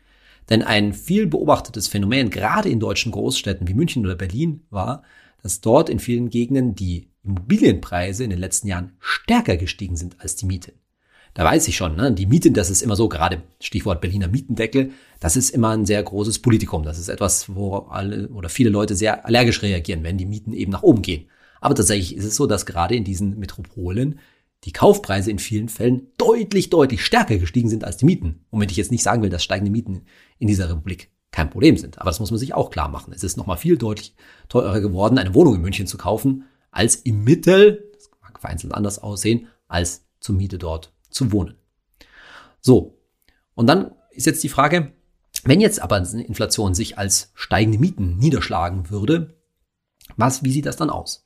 Denn 0.49 0.63
ein 0.63 0.93
viel 0.93 1.27
beobachtetes 1.27 1.89
Phänomen, 1.89 2.31
gerade 2.31 2.69
in 2.69 2.81
deutschen 2.81 3.13
Großstädten 3.13 3.67
wie 3.67 3.75
München 3.75 4.05
oder 4.05 4.15
Berlin, 4.15 4.63
war, 4.71 5.03
dass 5.43 5.61
dort 5.61 5.89
in 5.89 5.99
vielen 5.99 6.31
Gegenden 6.31 6.75
die 6.75 7.11
Immobilienpreise 7.25 8.25
in 8.25 8.31
den 8.31 8.39
letzten 8.39 8.69
Jahren 8.69 8.93
stärker 9.01 9.57
gestiegen 9.57 9.97
sind 9.97 10.21
als 10.21 10.37
die 10.37 10.47
Miete. 10.47 10.73
Da 11.37 11.45
weiß 11.45 11.69
ich 11.69 11.77
schon, 11.77 11.97
ne? 11.97 12.11
die 12.13 12.25
Miete, 12.25 12.51
das 12.51 12.71
ist 12.71 12.81
immer 12.81 12.97
so, 12.97 13.11
gerade 13.11 13.43
Stichwort 13.61 14.01
Berliner 14.01 14.27
Mietendeckel, 14.27 14.93
das 15.21 15.37
ist 15.37 15.51
immer 15.51 15.69
ein 15.77 15.85
sehr 15.85 16.03
großes 16.03 16.39
Politikum. 16.39 16.83
Das 16.83 16.99
ist 16.99 17.11
etwas, 17.11 17.55
wo 17.55 17.77
alle 17.91 18.29
oder 18.29 18.49
viele 18.49 18.71
Leute 18.71 18.97
sehr 18.97 19.27
allergisch 19.27 19.61
reagieren, 19.61 20.03
wenn 20.03 20.17
die 20.17 20.25
Mieten 20.25 20.55
eben 20.55 20.73
nach 20.73 20.83
oben 20.83 21.03
gehen. 21.03 21.29
Aber 21.61 21.75
tatsächlich 21.75 22.17
ist 22.17 22.25
es 22.25 22.37
so, 22.37 22.47
dass 22.47 22.65
gerade 22.65 22.97
in 22.97 23.05
diesen 23.05 23.39
Metropolen 23.39 24.19
die 24.65 24.73
Kaufpreise 24.73 25.31
in 25.31 25.39
vielen 25.39 25.69
Fällen 25.69 26.07
deutlich, 26.17 26.71
deutlich 26.71 27.05
stärker 27.05 27.37
gestiegen 27.37 27.69
sind 27.69 27.85
als 27.85 27.99
die 27.99 28.07
Mieten. 28.07 28.47
Wenn 28.51 28.71
ich 28.71 28.79
jetzt 28.79 28.91
nicht 28.91 29.03
sagen 29.03 29.21
will, 29.21 29.29
dass 29.29 29.45
steigende 29.45 29.71
Mieten 29.71 30.07
in 30.39 30.49
dieser 30.49 30.71
Republik 30.71 31.11
kein 31.33 31.51
Problem 31.51 31.77
sind. 31.77 31.99
Aber 31.99 32.09
das 32.09 32.19
muss 32.19 32.31
man 32.31 32.41
sich 32.41 32.55
auch 32.55 32.71
klar 32.71 32.89
machen. 32.89 33.13
Es 33.15 33.23
ist 33.23 33.37
nochmal 33.37 33.59
viel 33.59 33.77
deutlich 33.77 34.15
teurer 34.49 34.81
geworden, 34.81 35.19
eine 35.19 35.35
Wohnung 35.35 35.57
in 35.57 35.61
München 35.61 35.87
zu 35.87 35.99
kaufen, 35.99 36.45
als 36.71 36.97
im 36.97 37.25
Mittel, 37.25 37.91
das 37.93 38.09
mag 38.23 38.41
vereinzelt 38.41 38.73
anders 38.73 38.99
aussehen, 38.99 39.49
als 39.69 40.07
zur 40.19 40.35
Miete 40.35 40.57
dort 40.57 40.96
zu 41.17 41.33
wohnen. 41.33 41.57
So. 42.61 42.99
Und 43.55 43.67
dann 43.67 43.93
ist 44.11 44.27
jetzt 44.27 44.45
die 44.45 44.49
Frage, 44.49 44.93
wenn 45.45 45.61
jetzt 45.61 45.81
aber 45.81 45.99
Inflation 45.99 46.75
sich 46.75 46.99
als 46.99 47.33
steigende 47.35 47.79
Mieten 47.79 48.19
niederschlagen 48.19 48.91
würde, 48.91 49.35
was, 50.17 50.45
wie 50.45 50.53
sieht 50.53 50.67
das 50.67 50.77
dann 50.77 50.91
aus? 50.91 51.25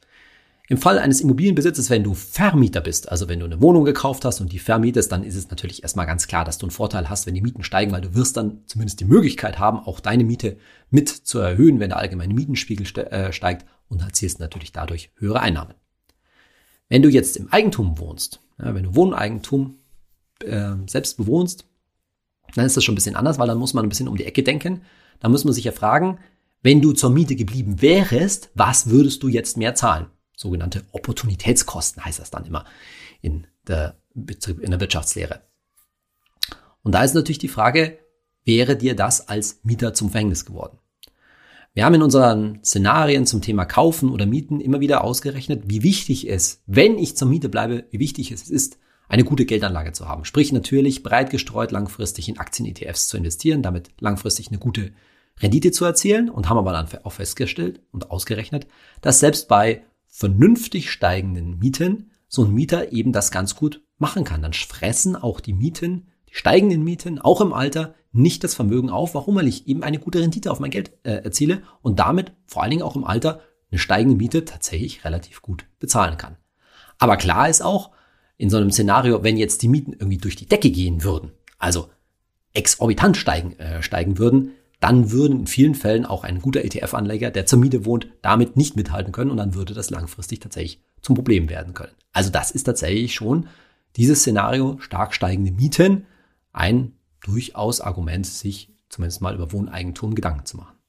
Im 0.69 0.79
Fall 0.79 1.01
eines 1.01 1.21
Immobilienbesitzes, 1.21 1.91
wenn 1.91 2.05
du 2.05 2.15
Vermieter 2.15 2.81
bist, 2.81 3.11
also 3.11 3.29
wenn 3.29 3.41
du 3.41 3.47
eine 3.47 3.61
Wohnung 3.61 3.85
gekauft 3.85 4.25
hast 4.25 4.41
und 4.41 4.53
die 4.53 4.61
vermietest, 4.61 5.11
dann 5.11 5.25
ist 5.25 5.35
es 5.35 5.51
natürlich 5.51 5.83
erstmal 5.83 6.07
ganz 6.07 6.29
klar, 6.29 6.45
dass 6.45 6.59
du 6.59 6.67
einen 6.67 6.71
Vorteil 6.71 7.11
hast, 7.11 7.27
wenn 7.27 7.35
die 7.35 7.41
Mieten 7.41 7.65
steigen, 7.65 7.91
weil 7.91 8.03
du 8.03 8.15
wirst 8.15 8.37
dann 8.37 8.61
zumindest 8.67 9.01
die 9.01 9.05
Möglichkeit 9.05 9.59
haben, 9.59 9.81
auch 9.81 9.99
deine 9.99 10.23
Miete 10.23 10.59
mit 10.89 11.09
zu 11.09 11.41
erhöhen, 11.41 11.81
wenn 11.81 11.89
der 11.89 11.99
allgemeine 11.99 12.35
Mietenspiegel 12.35 12.87
äh, 13.07 13.33
steigt 13.33 13.67
und 13.89 14.01
erzielst 14.01 14.39
natürlich 14.39 14.71
dadurch 14.71 15.11
höhere 15.17 15.41
Einnahmen. 15.41 15.75
Wenn 16.89 17.03
du 17.03 17.09
jetzt 17.09 17.37
im 17.37 17.53
Eigentum 17.53 17.99
wohnst, 17.99 18.41
ja, 18.59 18.73
wenn 18.73 18.85
du 18.85 18.95
Wohneigentum 18.95 19.80
äh, 20.45 20.73
selbst 20.87 21.17
bewohnst, 21.17 21.67
dann 22.55 22.67
ist 22.67 22.77
das 22.77 22.85
schon 22.85 22.93
ein 22.93 22.97
bisschen 22.97 23.17
anders, 23.17 23.39
weil 23.39 23.47
dann 23.47 23.59
muss 23.59 23.75
man 23.75 23.85
ein 23.85 23.89
bisschen 23.89 24.09
um 24.09 24.17
die 24.17 24.25
Ecke 24.25 24.43
denken. 24.43 24.83
Da 25.21 25.29
muss 25.29 25.45
man 25.45 25.55
sich 25.55 25.65
ja 25.65 25.73
fragen, 25.73 26.19
wenn 26.63 26.81
du 26.81 26.93
zur 26.93 27.11
Miete 27.11 27.37
geblieben 27.37 27.81
wärst, 27.81 28.51
was 28.55 28.91
würdest 28.91 29.23
du 29.23 29.29
jetzt 29.29 29.57
mehr 29.57 29.75
zahlen? 29.75 30.07
Sogenannte 30.37 30.85
Opportunitätskosten 30.93 32.05
heißt 32.05 32.19
das 32.19 32.31
dann 32.31 32.45
immer 32.45 32.65
in 33.21 33.47
der, 33.67 33.97
in 34.15 34.71
der 34.71 34.81
Wirtschaftslehre. 34.81 35.43
Und 36.83 36.93
da 36.93 37.05
ist 37.05 37.15
natürlich 37.15 37.39
die 37.39 37.49
Frage, 37.49 37.99
wäre 38.45 38.77
dir 38.77 38.97
das 38.97 39.29
als 39.29 39.61
Mieter 39.63 39.95
zum 39.95 40.11
Verhängnis 40.11 40.45
geworden? 40.45 40.79
Wir 41.73 41.85
haben 41.85 41.95
in 41.95 42.03
unseren 42.03 42.65
Szenarien 42.65 43.27
zum 43.27 43.43
Thema 43.43 43.65
Kaufen 43.65 44.11
oder 44.11 44.27
Mieten 44.27 44.61
immer 44.61 44.81
wieder 44.81 45.05
ausgerechnet, 45.05 45.65
wie 45.67 45.83
wichtig 45.83 46.29
es, 46.29 46.63
wenn 46.67 46.99
ich 46.99 47.17
zur 47.17 47.29
Miete 47.29 47.49
bleibe, 47.49 47.85
wie 47.91 48.01
wichtig 48.01 48.33
es 48.33 48.51
ist, 48.51 48.79
eine 49.11 49.25
gute 49.25 49.45
Geldanlage 49.45 49.93
zu 49.93 50.09
haben. 50.09 50.25
Sprich 50.25 50.53
natürlich 50.53 51.03
breit 51.03 51.31
gestreut 51.31 51.73
langfristig 51.73 52.29
in 52.29 52.39
Aktien-ETFs 52.39 53.09
zu 53.09 53.17
investieren, 53.17 53.61
damit 53.61 53.91
langfristig 53.99 54.49
eine 54.49 54.59
gute 54.59 54.93
Rendite 55.41 55.73
zu 55.73 55.85
erzielen 55.85 56.31
und 56.31 56.49
haben 56.49 56.59
aber 56.59 56.73
dann 56.73 56.87
auch 57.03 57.13
festgestellt 57.13 57.81
und 57.91 58.11
ausgerechnet, 58.13 58.69
dass 59.01 59.19
selbst 59.19 59.49
bei 59.49 59.83
vernünftig 60.07 60.91
steigenden 60.91 61.59
Mieten 61.59 62.13
so 62.29 62.45
ein 62.45 62.55
Mieter 62.55 62.93
eben 62.93 63.13
das 63.13 63.33
ganz 63.33 63.57
gut 63.57 63.83
machen 63.99 64.23
kann. 64.23 64.43
Dann 64.43 64.53
fressen 64.53 65.17
auch 65.17 65.41
die 65.41 65.55
Mieten, 65.55 66.07
die 66.29 66.35
steigenden 66.37 66.85
Mieten, 66.85 67.19
auch 67.19 67.41
im 67.41 67.53
Alter, 67.53 67.95
nicht 68.13 68.45
das 68.45 68.55
Vermögen 68.55 68.91
auf, 68.91 69.15
warum 69.15 69.37
weil 69.37 69.49
ich 69.49 69.67
eben 69.67 69.83
eine 69.83 69.99
gute 69.99 70.21
Rendite 70.21 70.53
auf 70.53 70.61
mein 70.61 70.71
Geld 70.71 70.93
äh, 71.03 71.25
erziele 71.25 71.63
und 71.83 71.99
damit 71.99 72.33
vor 72.47 72.63
allen 72.63 72.71
Dingen 72.71 72.83
auch 72.83 72.97
im 72.97 73.05
Alter 73.05 73.41
eine 73.73 73.79
steigende 73.79 74.17
Miete 74.17 74.45
tatsächlich 74.45 75.05
relativ 75.05 75.43
gut 75.43 75.65
bezahlen 75.81 76.17
kann. 76.17 76.37
Aber 76.99 77.17
klar 77.17 77.49
ist 77.49 77.63
auch, 77.63 77.91
in 78.41 78.49
so 78.49 78.57
einem 78.57 78.71
Szenario, 78.71 79.23
wenn 79.23 79.37
jetzt 79.37 79.61
die 79.61 79.69
Mieten 79.69 79.93
irgendwie 79.93 80.17
durch 80.17 80.35
die 80.35 80.47
Decke 80.47 80.71
gehen 80.71 81.05
würden, 81.05 81.33
also 81.59 81.91
exorbitant 82.55 83.19
steigen, 83.19 83.59
äh, 83.59 83.83
steigen 83.83 84.17
würden, 84.17 84.53
dann 84.81 85.11
würden 85.11 85.41
in 85.41 85.47
vielen 85.47 85.75
Fällen 85.75 86.07
auch 86.07 86.25
ein 86.25 86.41
guter 86.41 86.65
ETF-Anleger, 86.65 87.31
der 87.31 87.45
zur 87.45 87.59
Miete 87.59 87.85
wohnt, 87.85 88.09
damit 88.23 88.57
nicht 88.57 88.77
mithalten 88.77 89.13
können 89.13 89.31
und 89.31 89.37
dann 89.37 89.55
würde 89.55 89.75
das 89.75 89.91
langfristig 89.91 90.41
tatsächlich 90.41 90.81
zum 91.03 91.15
Problem 91.15 91.51
werden 91.51 91.75
können. 91.75 91.93
Also 92.13 92.31
das 92.31 92.51
ist 92.51 92.65
tatsächlich 92.65 93.13
schon 93.13 93.47
dieses 93.97 94.21
Szenario, 94.21 94.79
stark 94.81 95.15
steigende 95.15 95.53
Mieten, 95.53 96.07
ein 96.55 96.93
durchaus 97.21 97.83
Argument, 97.83 98.25
sich 98.25 98.73
zumindest 98.89 99.21
mal 99.21 99.35
über 99.35 99.53
Wohneigentum 99.53 100.15
Gedanken 100.15 100.47
zu 100.47 100.57
machen. 100.57 100.80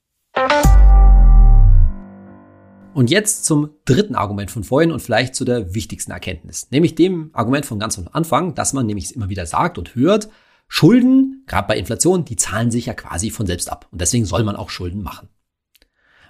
Und 2.94 3.10
jetzt 3.10 3.46
zum 3.46 3.70
dritten 3.86 4.16
Argument 4.16 4.52
von 4.52 4.64
vorhin 4.66 4.92
und 4.92 5.02
vielleicht 5.02 5.34
zu 5.36 5.46
der 5.46 5.74
wichtigsten 5.74 6.12
Erkenntnis, 6.12 6.68
nämlich 6.72 6.94
dem 6.94 7.30
Argument 7.34 7.66
von 7.66 7.80
ganz 7.80 7.98
am 7.98 8.10
Anfang, 8.12 8.54
dass 8.54 8.74
man 8.74 8.86
nämlich 8.86 9.16
immer 9.16 9.30
wieder 9.30 9.46
sagt 9.46 9.78
und 9.78 9.96
hört, 9.96 10.30
Schulden, 10.68 11.44
gerade 11.48 11.68
bei 11.68 11.78
Inflation, 11.78 12.26
die 12.26 12.36
zahlen 12.36 12.72
sich 12.72 12.86
ja 12.86 12.94
quasi 12.94 13.30
von 13.30 13.46
selbst 13.46 13.70
ab. 13.72 13.88
Und 13.92 14.02
deswegen 14.02 14.26
soll 14.26 14.44
man 14.44 14.56
auch 14.56 14.70
Schulden 14.70 15.04
machen. 15.04 15.30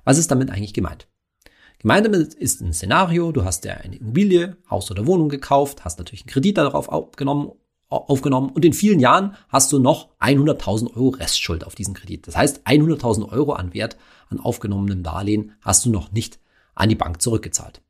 Was 0.04 0.18
ist 0.18 0.32
damit 0.32 0.50
eigentlich 0.50 0.74
gemeint? 0.74 1.08
Gemeint 1.80 2.06
damit 2.06 2.34
ist 2.36 2.62
ein 2.62 2.74
Szenario, 2.74 3.32
du 3.32 3.44
hast 3.44 3.66
ja 3.66 3.74
eine 3.74 3.96
Immobilie, 3.96 4.58
Haus 4.70 4.90
oder 4.92 5.08
Wohnung 5.08 5.30
gekauft, 5.30 5.84
hast 5.84 5.98
natürlich 5.98 6.22
einen 6.22 6.32
Kredit 6.32 6.58
darauf 6.58 6.90
aufgenommen, 6.90 7.52
aufgenommen 7.90 8.50
und 8.50 8.64
in 8.64 8.74
vielen 8.74 9.00
Jahren 9.00 9.36
hast 9.50 9.72
du 9.72 9.80
noch 9.80 10.10
100.000 10.20 10.96
Euro 10.96 11.10
Restschuld 11.10 11.64
auf 11.66 11.76
diesen 11.76 11.94
Kredit. 11.94 12.28
Das 12.28 12.38
heißt, 12.38 12.66
100.000 12.66 13.30
Euro 13.30 13.54
an 13.54 13.74
Wert 13.74 13.98
an 14.30 14.40
aufgenommenem 14.40 15.04
Darlehen 15.04 15.54
hast 15.62 15.86
du 15.86 15.90
noch 15.90 16.12
nicht 16.12 16.40
an 16.76 16.90
die 16.90 16.96
Bank 16.96 17.22
zurückgezahlt. 17.22 17.82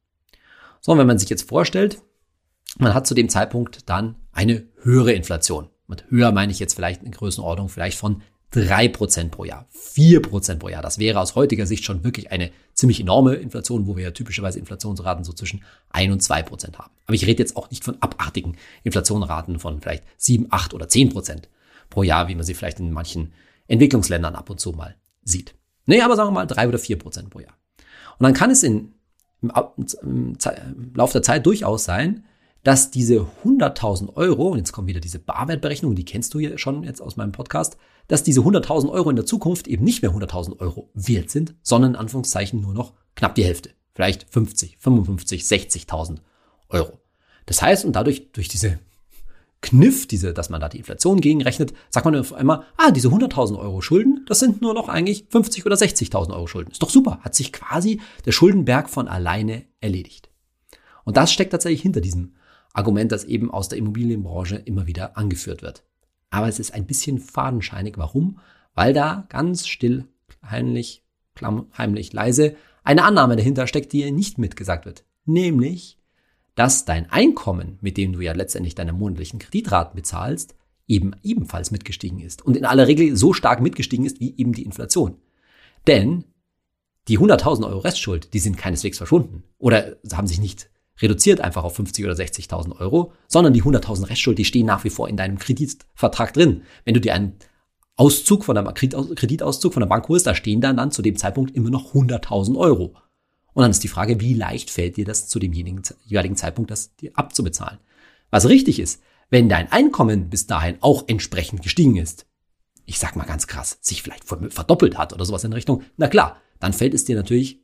So, 0.79 0.91
und 0.91 0.97
wenn 0.97 1.07
man 1.07 1.19
sich 1.19 1.29
jetzt 1.29 1.47
vorstellt, 1.47 2.01
man 2.77 2.93
hat 2.93 3.07
zu 3.07 3.13
dem 3.13 3.29
Zeitpunkt 3.29 3.89
dann 3.89 4.15
eine 4.31 4.67
höhere 4.81 5.13
Inflation. 5.13 5.69
Mit 5.87 6.05
höher 6.09 6.31
meine 6.31 6.51
ich 6.51 6.59
jetzt 6.59 6.73
vielleicht 6.73 7.01
eine 7.01 7.11
Größenordnung 7.11 7.69
vielleicht 7.69 7.97
von 7.97 8.21
drei 8.51 8.89
Prozent 8.89 9.31
pro 9.31 9.45
Jahr, 9.45 9.65
vier 9.69 10.21
Prozent 10.21 10.59
pro 10.59 10.69
Jahr. 10.69 10.81
Das 10.81 10.99
wäre 10.99 11.19
aus 11.19 11.35
heutiger 11.35 11.65
Sicht 11.65 11.85
schon 11.85 12.03
wirklich 12.03 12.31
eine 12.31 12.51
ziemlich 12.73 12.99
enorme 12.99 13.35
Inflation, 13.35 13.87
wo 13.87 13.95
wir 13.95 14.03
ja 14.03 14.11
typischerweise 14.11 14.59
Inflationsraten 14.59 15.23
so 15.23 15.33
zwischen 15.33 15.63
ein 15.89 16.11
und 16.11 16.21
zwei 16.21 16.43
Prozent 16.43 16.77
haben. 16.77 16.91
Aber 17.05 17.15
ich 17.15 17.25
rede 17.25 17.41
jetzt 17.41 17.55
auch 17.55 17.69
nicht 17.71 17.83
von 17.83 17.97
abartigen 18.01 18.57
Inflationsraten 18.83 19.59
von 19.59 19.81
vielleicht 19.81 20.03
sieben, 20.17 20.47
acht 20.49 20.73
oder 20.73 20.89
zehn 20.89 21.09
Prozent 21.09 21.49
pro 21.89 22.03
Jahr, 22.03 22.27
wie 22.27 22.35
man 22.35 22.43
sie 22.43 22.53
vielleicht 22.53 22.79
in 22.79 22.91
manchen 22.91 23.33
Entwicklungsländern 23.67 24.35
ab 24.35 24.49
und 24.49 24.59
zu 24.59 24.71
mal 24.71 24.95
sieht. 25.23 25.55
Nee, 25.85 26.01
aber 26.01 26.15
sagen 26.15 26.29
wir 26.29 26.33
mal 26.33 26.45
drei 26.45 26.67
oder 26.67 26.79
vier 26.79 26.97
Prozent 26.97 27.29
pro 27.29 27.39
Jahr. 27.39 27.57
Und 28.21 28.25
dann 28.25 28.33
kann 28.35 28.51
es 28.51 28.61
in, 28.61 28.93
im, 29.41 29.51
im, 30.03 30.37
im 30.43 30.93
Laufe 30.93 31.13
der 31.13 31.23
Zeit 31.23 31.43
durchaus 31.47 31.85
sein, 31.85 32.23
dass 32.61 32.91
diese 32.91 33.25
100.000 33.43 34.15
Euro, 34.15 34.49
und 34.49 34.59
jetzt 34.59 34.73
kommt 34.73 34.87
wieder 34.87 34.99
diese 34.99 35.17
Barwertberechnung, 35.17 35.95
die 35.95 36.05
kennst 36.05 36.35
du 36.35 36.37
ja 36.37 36.55
schon 36.59 36.83
jetzt 36.83 37.01
aus 37.01 37.15
meinem 37.15 37.31
Podcast, 37.31 37.77
dass 38.07 38.21
diese 38.21 38.41
100.000 38.41 38.91
Euro 38.91 39.09
in 39.09 39.15
der 39.15 39.25
Zukunft 39.25 39.67
eben 39.67 39.83
nicht 39.83 40.03
mehr 40.03 40.11
100.000 40.11 40.59
Euro 40.59 40.91
wert 40.93 41.31
sind, 41.31 41.55
sondern 41.63 41.95
in 41.95 41.99
Anführungszeichen 41.99 42.61
nur 42.61 42.75
noch 42.75 42.93
knapp 43.15 43.33
die 43.33 43.43
Hälfte. 43.43 43.71
Vielleicht 43.95 44.31
50, 44.31 44.77
55, 44.77 45.41
60.000 45.41 46.17
Euro. 46.69 46.99
Das 47.47 47.63
heißt, 47.63 47.85
und 47.85 47.95
dadurch, 47.95 48.31
durch 48.33 48.49
diese 48.49 48.77
Kniff, 49.61 50.07
diese, 50.07 50.33
dass 50.33 50.49
man 50.49 50.59
da 50.59 50.69
die 50.69 50.79
Inflation 50.79 51.21
gegenrechnet, 51.21 51.73
sagt 51.89 52.05
man 52.05 52.15
auf 52.15 52.33
einmal, 52.33 52.65
ah, 52.77 52.91
diese 52.91 53.09
100.000 53.09 53.59
Euro 53.59 53.81
Schulden, 53.81 54.25
das 54.27 54.39
sind 54.39 54.61
nur 54.61 54.73
noch 54.73 54.89
eigentlich 54.89 55.25
50 55.29 55.65
oder 55.65 55.75
60.000 55.75 56.33
Euro 56.33 56.47
Schulden. 56.47 56.71
Ist 56.71 56.81
doch 56.81 56.89
super. 56.89 57.19
Hat 57.21 57.35
sich 57.35 57.53
quasi 57.53 58.01
der 58.25 58.31
Schuldenberg 58.31 58.89
von 58.89 59.07
alleine 59.07 59.65
erledigt. 59.79 60.29
Und 61.03 61.17
das 61.17 61.31
steckt 61.31 61.51
tatsächlich 61.51 61.81
hinter 61.81 62.01
diesem 62.01 62.33
Argument, 62.73 63.11
das 63.11 63.23
eben 63.23 63.51
aus 63.51 63.69
der 63.69 63.77
Immobilienbranche 63.77 64.55
immer 64.55 64.87
wieder 64.87 65.17
angeführt 65.17 65.61
wird. 65.61 65.83
Aber 66.31 66.47
es 66.47 66.59
ist 66.59 66.73
ein 66.73 66.87
bisschen 66.87 67.19
fadenscheinig. 67.19 67.97
Warum? 67.97 68.39
Weil 68.73 68.93
da 68.93 69.25
ganz 69.29 69.67
still, 69.67 70.05
heimlich, 70.43 71.03
heimlich, 71.77 72.13
leise 72.13 72.55
eine 72.83 73.03
Annahme 73.03 73.35
dahinter 73.35 73.67
steckt, 73.67 73.93
die 73.93 74.09
nicht 74.11 74.37
mitgesagt 74.37 74.85
wird. 74.85 75.03
Nämlich, 75.25 75.99
dass 76.61 76.85
dein 76.85 77.09
Einkommen, 77.09 77.79
mit 77.81 77.97
dem 77.97 78.13
du 78.13 78.21
ja 78.21 78.33
letztendlich 78.33 78.75
deine 78.75 78.93
monatlichen 78.93 79.39
Kreditraten 79.39 79.95
bezahlst, 79.95 80.53
eben 80.87 81.13
ebenfalls 81.23 81.71
mitgestiegen 81.71 82.19
ist. 82.19 82.45
Und 82.45 82.55
in 82.55 82.65
aller 82.65 82.87
Regel 82.87 83.17
so 83.17 83.33
stark 83.33 83.61
mitgestiegen 83.61 84.05
ist 84.05 84.19
wie 84.19 84.35
eben 84.37 84.53
die 84.53 84.61
Inflation. 84.61 85.15
Denn 85.87 86.23
die 87.07 87.17
100.000 87.17 87.65
Euro 87.65 87.79
Restschuld, 87.79 88.35
die 88.35 88.39
sind 88.39 88.59
keineswegs 88.59 88.99
verschwunden 88.99 89.41
oder 89.57 89.95
haben 90.13 90.27
sich 90.27 90.39
nicht 90.39 90.69
reduziert 91.01 91.41
einfach 91.41 91.63
auf 91.63 91.77
50 91.77 92.05
oder 92.05 92.13
60.000 92.13 92.79
Euro, 92.79 93.11
sondern 93.27 93.53
die 93.53 93.63
100.000 93.63 94.11
Restschuld, 94.11 94.37
die 94.37 94.45
stehen 94.45 94.67
nach 94.67 94.83
wie 94.83 94.91
vor 94.91 95.09
in 95.09 95.17
deinem 95.17 95.39
Kreditvertrag 95.39 96.31
drin. 96.31 96.61
Wenn 96.85 96.93
du 96.93 97.01
dir 97.01 97.15
einen 97.15 97.37
Auszug 97.95 98.45
von 98.45 98.53
der 98.53 98.65
Kreditauszug 98.65 99.73
von 99.73 99.81
der 99.81 99.87
Bank 99.87 100.07
holst, 100.09 100.27
da 100.27 100.35
stehen 100.35 100.61
dann, 100.61 100.77
dann 100.77 100.91
zu 100.91 101.01
dem 101.01 101.15
Zeitpunkt 101.15 101.55
immer 101.55 101.71
noch 101.71 101.95
100.000 101.95 102.55
Euro. 102.55 102.93
Und 103.53 103.61
dann 103.61 103.71
ist 103.71 103.83
die 103.83 103.89
Frage, 103.89 104.19
wie 104.19 104.33
leicht 104.33 104.69
fällt 104.69 104.97
dir 104.97 105.05
das 105.05 105.27
zu 105.27 105.39
dem 105.39 105.53
jeweiligen 105.53 106.35
Zeitpunkt, 106.35 106.71
das 106.71 106.95
dir 106.95 107.11
abzubezahlen? 107.15 107.79
Was 108.29 108.47
richtig 108.47 108.79
ist, 108.79 109.01
wenn 109.29 109.49
dein 109.49 109.71
Einkommen 109.71 110.29
bis 110.29 110.47
dahin 110.47 110.77
auch 110.81 111.05
entsprechend 111.07 111.61
gestiegen 111.61 111.97
ist, 111.97 112.25
ich 112.85 112.99
sag 112.99 113.15
mal 113.15 113.25
ganz 113.25 113.47
krass, 113.47 113.77
sich 113.81 114.01
vielleicht 114.01 114.25
verdoppelt 114.25 114.97
hat 114.97 115.13
oder 115.13 115.25
sowas 115.25 115.43
in 115.43 115.53
Richtung, 115.53 115.83
na 115.97 116.07
klar, 116.07 116.37
dann 116.59 116.73
fällt 116.73 116.93
es 116.93 117.05
dir 117.05 117.15
natürlich 117.15 117.61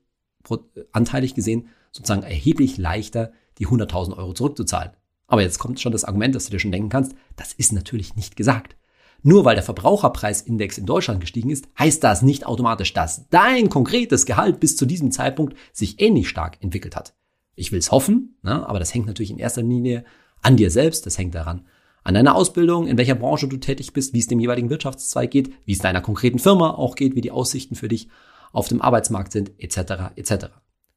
anteilig 0.91 1.35
gesehen 1.35 1.69
sozusagen 1.91 2.23
erheblich 2.23 2.77
leichter, 2.77 3.31
die 3.57 3.67
100.000 3.67 4.15
Euro 4.17 4.33
zurückzuzahlen. 4.33 4.91
Aber 5.27 5.41
jetzt 5.41 5.59
kommt 5.59 5.81
schon 5.81 5.91
das 5.91 6.05
Argument, 6.05 6.35
dass 6.35 6.45
du 6.45 6.51
dir 6.51 6.59
schon 6.59 6.71
denken 6.71 6.89
kannst, 6.89 7.15
das 7.35 7.53
ist 7.53 7.73
natürlich 7.73 8.15
nicht 8.15 8.35
gesagt. 8.35 8.77
Nur 9.23 9.45
weil 9.45 9.55
der 9.55 9.63
Verbraucherpreisindex 9.63 10.77
in 10.77 10.85
Deutschland 10.85 11.19
gestiegen 11.19 11.49
ist, 11.49 11.67
heißt 11.77 12.03
das 12.03 12.21
nicht 12.21 12.45
automatisch, 12.45 12.93
dass 12.93 13.27
dein 13.29 13.69
konkretes 13.69 14.25
Gehalt 14.25 14.59
bis 14.59 14.77
zu 14.77 14.85
diesem 14.85 15.11
Zeitpunkt 15.11 15.57
sich 15.73 15.99
ähnlich 15.99 16.29
stark 16.29 16.57
entwickelt 16.61 16.95
hat. 16.95 17.15
Ich 17.55 17.71
will 17.71 17.79
es 17.79 17.91
hoffen, 17.91 18.37
ne, 18.43 18.67
aber 18.67 18.79
das 18.79 18.93
hängt 18.93 19.07
natürlich 19.07 19.31
in 19.31 19.39
erster 19.39 19.63
Linie 19.63 20.05
an 20.41 20.57
dir 20.57 20.69
selbst, 20.69 21.05
das 21.05 21.17
hängt 21.17 21.33
daran, 21.33 21.65
an 22.03 22.13
deiner 22.13 22.35
Ausbildung, 22.35 22.87
in 22.87 22.97
welcher 22.97 23.15
Branche 23.15 23.47
du 23.47 23.57
tätig 23.57 23.91
bist, 23.91 24.13
wie 24.13 24.19
es 24.19 24.27
dem 24.27 24.39
jeweiligen 24.39 24.69
Wirtschaftszweig 24.69 25.29
geht, 25.29 25.51
wie 25.65 25.73
es 25.73 25.79
deiner 25.79 25.99
konkreten 25.99 26.39
Firma 26.39 26.71
auch 26.71 26.95
geht, 26.95 27.15
wie 27.15 27.21
die 27.21 27.31
Aussichten 27.31 27.75
für 27.75 27.89
dich 27.89 28.07
auf 28.53 28.69
dem 28.69 28.81
Arbeitsmarkt 28.81 29.31
sind, 29.33 29.51
etc. 29.57 30.15
etc. 30.15 30.45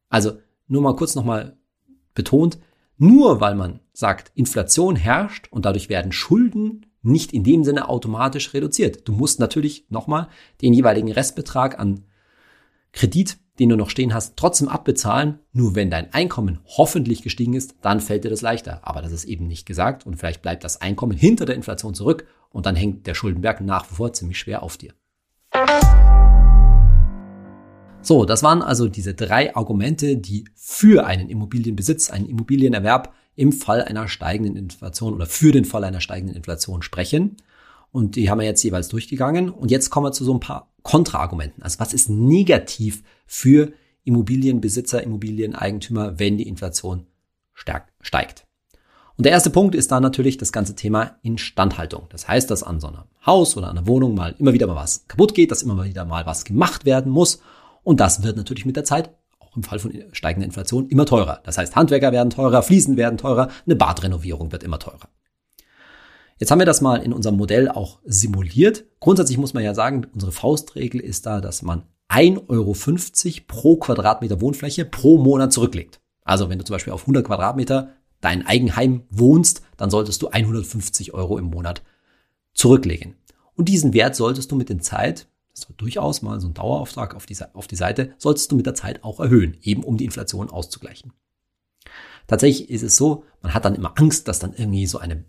Also 0.09 0.39
nur 0.69 0.83
mal 0.83 0.95
kurz 0.95 1.15
nochmal 1.15 1.57
betont, 2.15 2.59
nur 2.97 3.41
weil 3.41 3.55
man 3.55 3.81
sagt, 3.93 4.31
Inflation 4.35 4.95
herrscht 4.95 5.49
und 5.51 5.65
dadurch 5.65 5.89
werden 5.89 6.13
Schulden 6.13 6.87
nicht 7.03 7.33
in 7.33 7.45
dem 7.45 7.65
Sinne 7.65 7.89
automatisch 7.89 8.53
reduziert. 8.55 9.09
Du 9.09 9.13
musst 9.13 9.41
natürlich 9.41 9.87
nochmal 9.89 10.29
den 10.63 10.75
jeweiligen 10.75 11.11
Restbetrag 11.11 11.79
an 11.79 12.05
Kredit, 12.93 13.39
den 13.59 13.69
du 13.69 13.77
noch 13.77 13.91
stehen 13.91 14.15
hast, 14.15 14.37
trotzdem 14.37 14.69
abbezahlen. 14.69 15.39
Nur 15.53 15.75
wenn 15.75 15.91
dein 15.91 16.13
Einkommen 16.13 16.61
hoffentlich 16.67 17.23
gestiegen 17.23 17.55
ist, 17.55 17.77
dann 17.83 18.01
fällt 18.01 18.25
dir 18.25 18.31
das 18.31 18.41
leichter. 18.41 18.81
Aber 18.83 19.03
das 19.03 19.13
ist 19.13 19.25
eben 19.25 19.47
nicht 19.47 19.67
gesagt 19.67 20.07
und 20.07 20.17
vielleicht 20.17 20.43
bleibt 20.43 20.65
das 20.65 20.81
Einkommen 20.81 21.17
hinter 21.17 21.47
der 21.47 21.57
Inflation 21.57 21.95
zurück 21.95 22.27
und 22.51 22.67
dann 22.67 22.77
hängt 22.77 23.07
der 23.07 23.15
Schuldenberg 23.15 23.61
nach 23.61 23.91
wie 23.91 23.95
vor 23.95 24.13
ziemlich 24.13 24.39
schwer 24.39 24.63
auf 24.63 24.77
dir. 24.77 24.93
So, 28.03 28.25
das 28.25 28.43
waren 28.43 28.63
also 28.63 28.89
diese 28.89 29.15
drei 29.15 29.55
Argumente, 29.55 30.17
die 30.17 30.47
für 30.55 31.07
einen 31.07 31.29
Immobilienbesitz, 31.29 32.11
einen 32.11 32.27
Immobilienerwerb 32.27 33.13
im 33.41 33.53
Fall 33.53 33.83
einer 33.83 34.07
steigenden 34.07 34.55
Inflation 34.55 35.15
oder 35.15 35.25
für 35.25 35.51
den 35.51 35.65
Fall 35.65 35.83
einer 35.83 36.03
steigenden 36.03 36.37
Inflation 36.37 36.83
sprechen. 36.83 37.39
Und 37.91 38.15
die 38.17 38.29
haben 38.29 38.39
wir 38.39 38.45
jetzt 38.45 38.63
jeweils 38.63 38.89
durchgegangen. 38.89 39.49
Und 39.49 39.71
jetzt 39.71 39.89
kommen 39.89 40.05
wir 40.05 40.13
zu 40.13 40.27
so 40.27 40.35
ein 40.35 40.41
paar 40.41 40.71
Kontraargumenten. 40.83 41.63
Also 41.63 41.79
was 41.79 41.95
ist 41.95 42.11
negativ 42.11 43.03
für 43.27 43.73
Immobilienbesitzer, 44.05 45.03
Immobilieneigentümer, 45.03 46.19
wenn 46.19 46.37
die 46.37 46.47
Inflation 46.49 47.07
steigt? 47.55 48.45
Und 49.17 49.25
der 49.25 49.33
erste 49.33 49.49
Punkt 49.49 49.75
ist 49.75 49.91
da 49.91 50.01
natürlich 50.01 50.37
das 50.37 50.53
ganze 50.53 50.75
Thema 50.75 51.17
Instandhaltung. 51.23 52.09
Das 52.11 52.29
heißt, 52.29 52.51
dass 52.51 52.63
an 52.63 52.79
so 52.79 52.89
einem 52.89 53.05
Haus 53.25 53.57
oder 53.57 53.71
einer 53.71 53.87
Wohnung 53.87 54.15
mal 54.15 54.35
immer 54.39 54.53
wieder 54.53 54.67
mal 54.67 54.77
was 54.77 55.09
kaputt 55.09 55.35
geht, 55.35 55.51
dass 55.51 55.63
immer 55.63 55.83
wieder 55.83 56.05
mal 56.05 56.27
was 56.27 56.45
gemacht 56.45 56.85
werden 56.85 57.11
muss. 57.11 57.41
Und 57.85 58.01
das 58.01 58.23
wird 58.23 58.37
natürlich 58.37 58.67
mit 58.67 58.77
der 58.77 58.85
Zeit, 58.85 59.15
auch 59.51 59.57
im 59.57 59.63
Fall 59.63 59.79
von 59.79 59.93
steigender 60.13 60.47
Inflation, 60.47 60.89
immer 60.89 61.07
teurer. 61.07 61.41
Das 61.45 61.59
heißt, 61.59 61.77
Handwerker 61.77 62.13
werden 62.13 62.31
teurer, 62.31 62.63
Fliesen 62.63 62.97
werden 62.97 63.19
teurer, 63.19 63.49
eine 63.67 63.77
Badrenovierung 63.77 64.53
wird 64.53 64.63
immer 64.63 64.79
teurer. 64.79 65.09
Jetzt 66.39 66.51
haben 66.51 66.59
wir 66.59 66.67
das 66.67 66.81
mal 66.81 67.03
in 67.03 67.13
unserem 67.13 67.37
Modell 67.37 67.69
auch 67.69 67.99
simuliert. 68.05 68.85
Grundsätzlich 68.99 69.37
muss 69.37 69.53
man 69.53 69.63
ja 69.63 69.75
sagen, 69.75 70.07
unsere 70.15 70.33
Faustregel 70.33 71.01
ist 71.01 71.27
da, 71.27 71.41
dass 71.41 71.63
man 71.63 71.83
1,50 72.09 72.49
Euro 72.49 72.75
pro 73.47 73.77
Quadratmeter 73.77 74.41
Wohnfläche 74.41 74.85
pro 74.85 75.19
Monat 75.19 75.53
zurücklegt. 75.53 76.01
Also 76.25 76.49
wenn 76.49 76.59
du 76.59 76.65
zum 76.65 76.75
Beispiel 76.75 76.93
auf 76.93 77.03
100 77.03 77.27
Quadratmeter 77.27 77.91
dein 78.21 78.47
Eigenheim 78.47 79.03
wohnst, 79.11 79.63
dann 79.77 79.91
solltest 79.91 80.23
du 80.23 80.29
150 80.29 81.13
Euro 81.13 81.39
im 81.39 81.47
Monat 81.47 81.83
zurücklegen. 82.55 83.17
Und 83.55 83.69
diesen 83.69 83.93
Wert 83.93 84.17
solltest 84.17 84.51
du 84.51 84.57
mit 84.57 84.71
der 84.71 84.79
Zeit, 84.81 85.29
ist 85.65 85.75
durchaus 85.77 86.23
mal 86.23 86.41
so 86.41 86.49
ein 86.49 86.55
Dauerauftrag 86.55 87.15
auf 87.15 87.27
die, 87.27 87.37
auf 87.55 87.67
die 87.67 87.77
Seite, 87.77 88.13
solltest 88.19 88.51
du 88.51 88.57
mit 88.57 88.67
der 88.67 88.75
Zeit 88.75 89.05
auch 89.05 89.21
erhöhen, 89.21 89.57
eben 89.63 89.83
um 89.83 89.97
die 89.97 90.05
Inflation 90.05 90.51
auszugleichen. 90.51 91.13
Tatsächlich 92.27 92.71
ist 92.71 92.83
es 92.83 92.97
so, 92.97 93.25
man 93.43 93.55
hat 93.55 93.65
dann 93.65 93.75
immer 93.75 93.93
Angst, 93.97 94.29
dass 94.29 94.39
dann 94.39 94.55
irgendwie 94.55 94.87
so 94.87 94.99
eine 94.99 95.25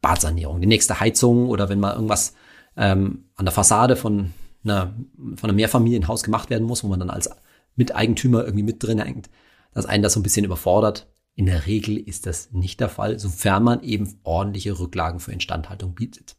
Badsanierung, 0.00 0.60
die 0.60 0.66
nächste 0.66 1.00
Heizung 1.00 1.48
oder 1.48 1.68
wenn 1.68 1.80
mal 1.80 1.94
irgendwas 1.94 2.34
ähm, 2.76 3.24
an 3.34 3.44
der 3.44 3.52
Fassade 3.52 3.96
von 3.96 4.32
einer, 4.64 4.94
von 5.36 5.50
einem 5.50 5.56
Mehrfamilienhaus 5.56 6.22
gemacht 6.22 6.50
werden 6.50 6.66
muss, 6.66 6.84
wo 6.84 6.88
man 6.88 7.00
dann 7.00 7.10
als 7.10 7.28
Miteigentümer 7.76 8.44
irgendwie 8.44 8.64
mit 8.64 8.82
drin 8.82 8.98
hängt, 8.98 9.28
dass 9.72 9.86
einen 9.86 10.02
das 10.02 10.14
so 10.14 10.20
ein 10.20 10.22
bisschen 10.22 10.44
überfordert. 10.44 11.06
In 11.34 11.46
der 11.46 11.66
Regel 11.66 11.96
ist 11.96 12.26
das 12.26 12.50
nicht 12.52 12.80
der 12.80 12.88
Fall, 12.88 13.18
sofern 13.18 13.62
man 13.62 13.82
eben 13.82 14.18
ordentliche 14.24 14.78
Rücklagen 14.78 15.20
für 15.20 15.32
Instandhaltung 15.32 15.94
bietet. 15.94 16.36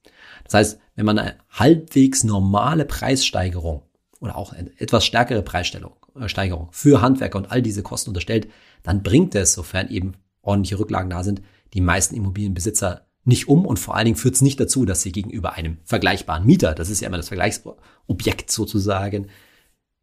Das 0.50 0.56
heißt, 0.56 0.79
wenn 0.96 1.06
man 1.06 1.20
eine 1.20 1.36
halbwegs 1.51 2.24
normale 2.24 2.86
Preissteigerung 2.86 3.84
oder 4.20 4.36
auch 4.36 4.53
etwas 4.77 5.06
stärkere 5.06 5.44
Preissteigerung 5.44 5.94
äh, 6.15 6.72
für 6.72 7.01
Handwerker 7.01 7.38
und 7.38 7.51
all 7.51 7.62
diese 7.62 7.84
Kosten 7.84 8.10
unterstellt, 8.10 8.50
dann 8.82 9.03
bringt 9.03 9.36
es, 9.36 9.53
sofern 9.53 9.89
eben 9.89 10.13
ordentliche 10.41 10.79
Rücklagen 10.79 11.12
da 11.12 11.24
sind, 11.24 11.41
die 11.74 11.82
meisten 11.82 12.15
Immobilienbesitzer 12.15 13.06
nicht 13.25 13.48
um 13.48 13.65
und 13.65 13.77
vor 13.77 13.96
allen 13.96 14.06
Dingen 14.06 14.18
führt 14.18 14.36
es 14.36 14.41
nicht 14.41 14.60
dazu, 14.60 14.86
dass 14.86 15.03
sie 15.03 15.12
gegenüber 15.12 15.53
einem 15.53 15.77
vergleichbaren 15.84 16.46
Mieter, 16.46 16.74
das 16.74 16.89
ist 16.89 17.01
ja 17.01 17.08
immer 17.08 17.18
das 17.18 17.27
Vergleichsobjekt 17.27 18.50
sozusagen, 18.50 19.27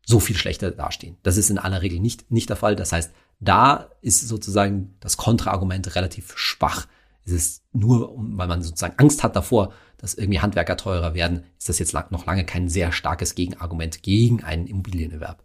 so 0.05 0.21
viel 0.21 0.37
schlechter 0.37 0.71
dastehen. 0.71 1.17
Das 1.25 1.37
ist 1.37 1.51
in 1.51 1.59
aller 1.59 1.83
Regel 1.83 1.99
nicht, 1.99 2.31
nicht 2.31 2.49
der 2.49 2.57
Fall. 2.57 2.77
Das 2.77 2.93
heißt, 2.93 3.11
da 3.41 3.91
ist 4.01 4.21
sozusagen 4.21 4.95
das 5.01 5.17
Kontraargument 5.17 5.97
relativ 5.97 6.35
schwach. 6.37 6.87
Es 7.25 7.33
ist 7.33 7.63
nur, 7.73 8.15
weil 8.17 8.47
man 8.47 8.63
sozusagen 8.63 8.97
Angst 8.99 9.25
hat 9.25 9.35
davor, 9.35 9.73
dass 9.99 10.15
irgendwie 10.15 10.41
Handwerker 10.41 10.77
teurer 10.77 11.15
werden, 11.15 11.45
ist 11.59 11.69
das 11.69 11.79
jetzt 11.79 11.95
noch 12.11 12.27
lange 12.27 12.45
kein 12.45 12.69
sehr 12.69 12.93
starkes 12.93 13.35
Gegenargument 13.35 14.03
gegen 14.03 14.43
einen 14.43 14.67
Immobilienerwerb. 14.67 15.43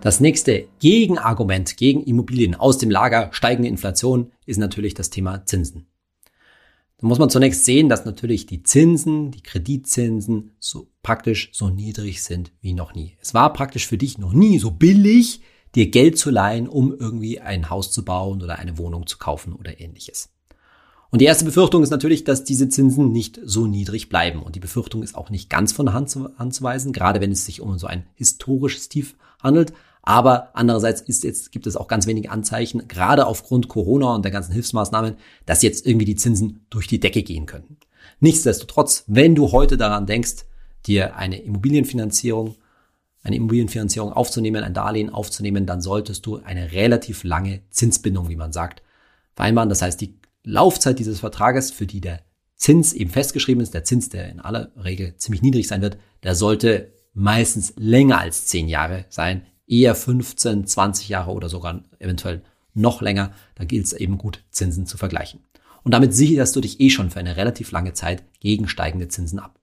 Das 0.00 0.20
nächste 0.20 0.68
Gegenargument 0.80 1.78
gegen 1.78 2.02
Immobilien 2.04 2.54
aus 2.54 2.76
dem 2.76 2.90
Lager 2.90 3.30
steigende 3.32 3.70
Inflation 3.70 4.32
ist 4.44 4.58
natürlich 4.58 4.92
das 4.92 5.08
Thema 5.08 5.46
Zinsen. 5.46 5.86
Da 6.98 7.06
muss 7.06 7.18
man 7.18 7.30
zunächst 7.30 7.64
sehen, 7.64 7.88
dass 7.88 8.04
natürlich 8.04 8.44
die 8.44 8.62
Zinsen, 8.62 9.30
die 9.30 9.42
Kreditzinsen 9.42 10.52
so 10.58 10.88
praktisch 11.02 11.50
so 11.52 11.70
niedrig 11.70 12.22
sind 12.22 12.52
wie 12.60 12.74
noch 12.74 12.94
nie. 12.94 13.16
Es 13.20 13.32
war 13.32 13.52
praktisch 13.52 13.86
für 13.86 13.96
dich 13.96 14.18
noch 14.18 14.32
nie 14.32 14.58
so 14.58 14.72
billig, 14.72 15.40
dir 15.74 15.90
Geld 15.90 16.18
zu 16.18 16.30
leihen, 16.30 16.68
um 16.68 16.94
irgendwie 16.94 17.40
ein 17.40 17.70
Haus 17.70 17.90
zu 17.90 18.04
bauen 18.04 18.42
oder 18.42 18.58
eine 18.58 18.76
Wohnung 18.76 19.06
zu 19.06 19.16
kaufen 19.16 19.54
oder 19.54 19.80
ähnliches. 19.80 20.33
Und 21.14 21.20
die 21.20 21.26
erste 21.26 21.44
Befürchtung 21.44 21.84
ist 21.84 21.90
natürlich, 21.90 22.24
dass 22.24 22.42
diese 22.42 22.68
Zinsen 22.68 23.12
nicht 23.12 23.38
so 23.44 23.68
niedrig 23.68 24.08
bleiben. 24.08 24.42
Und 24.42 24.56
die 24.56 24.60
Befürchtung 24.60 25.04
ist 25.04 25.14
auch 25.14 25.30
nicht 25.30 25.48
ganz 25.48 25.70
von 25.70 25.92
Hand 25.92 26.10
zu, 26.10 26.28
anzuweisen, 26.38 26.92
gerade 26.92 27.20
wenn 27.20 27.30
es 27.30 27.46
sich 27.46 27.60
um 27.60 27.78
so 27.78 27.86
ein 27.86 28.04
historisches 28.16 28.88
Tief 28.88 29.14
handelt. 29.40 29.72
Aber 30.02 30.48
andererseits 30.54 31.02
ist 31.02 31.22
jetzt, 31.22 31.52
gibt 31.52 31.68
es 31.68 31.76
auch 31.76 31.86
ganz 31.86 32.08
wenige 32.08 32.32
Anzeichen, 32.32 32.88
gerade 32.88 33.28
aufgrund 33.28 33.68
Corona 33.68 34.12
und 34.12 34.24
der 34.24 34.32
ganzen 34.32 34.50
Hilfsmaßnahmen, 34.54 35.14
dass 35.46 35.62
jetzt 35.62 35.86
irgendwie 35.86 36.04
die 36.04 36.16
Zinsen 36.16 36.66
durch 36.68 36.88
die 36.88 36.98
Decke 36.98 37.22
gehen 37.22 37.46
könnten. 37.46 37.76
Nichtsdestotrotz, 38.18 39.04
wenn 39.06 39.36
du 39.36 39.52
heute 39.52 39.76
daran 39.76 40.06
denkst, 40.06 40.46
dir 40.84 41.14
eine 41.14 41.40
Immobilienfinanzierung, 41.40 42.56
eine 43.22 43.36
Immobilienfinanzierung 43.36 44.12
aufzunehmen, 44.12 44.64
ein 44.64 44.74
Darlehen 44.74 45.10
aufzunehmen, 45.10 45.64
dann 45.64 45.80
solltest 45.80 46.26
du 46.26 46.40
eine 46.42 46.72
relativ 46.72 47.22
lange 47.22 47.60
Zinsbindung, 47.70 48.28
wie 48.30 48.36
man 48.36 48.52
sagt, 48.52 48.82
vereinbaren. 49.36 49.68
Das 49.68 49.80
heißt, 49.80 50.00
die 50.00 50.16
Laufzeit 50.44 50.98
dieses 50.98 51.20
Vertrages, 51.20 51.70
für 51.70 51.86
die 51.86 52.00
der 52.00 52.20
Zins 52.56 52.92
eben 52.92 53.10
festgeschrieben 53.10 53.62
ist, 53.62 53.74
der 53.74 53.84
Zins, 53.84 54.08
der 54.08 54.28
in 54.30 54.40
aller 54.40 54.72
Regel 54.76 55.16
ziemlich 55.16 55.42
niedrig 55.42 55.66
sein 55.66 55.82
wird, 55.82 55.98
der 56.22 56.34
sollte 56.34 56.92
meistens 57.12 57.72
länger 57.76 58.18
als 58.18 58.46
zehn 58.46 58.68
Jahre 58.68 59.06
sein, 59.08 59.42
eher 59.66 59.94
15, 59.94 60.66
20 60.66 61.08
Jahre 61.08 61.32
oder 61.32 61.48
sogar 61.48 61.82
eventuell 61.98 62.42
noch 62.74 63.00
länger. 63.00 63.32
Da 63.54 63.64
gilt 63.64 63.86
es 63.86 63.92
eben 63.92 64.18
gut, 64.18 64.44
Zinsen 64.50 64.86
zu 64.86 64.98
vergleichen. 64.98 65.40
Und 65.82 65.92
damit 65.92 66.14
sicherst 66.14 66.56
du 66.56 66.60
dich 66.60 66.80
eh 66.80 66.90
schon 66.90 67.10
für 67.10 67.20
eine 67.20 67.36
relativ 67.36 67.70
lange 67.70 67.92
Zeit 67.92 68.24
gegen 68.40 68.68
steigende 68.68 69.08
Zinsen 69.08 69.38
ab. 69.38 69.60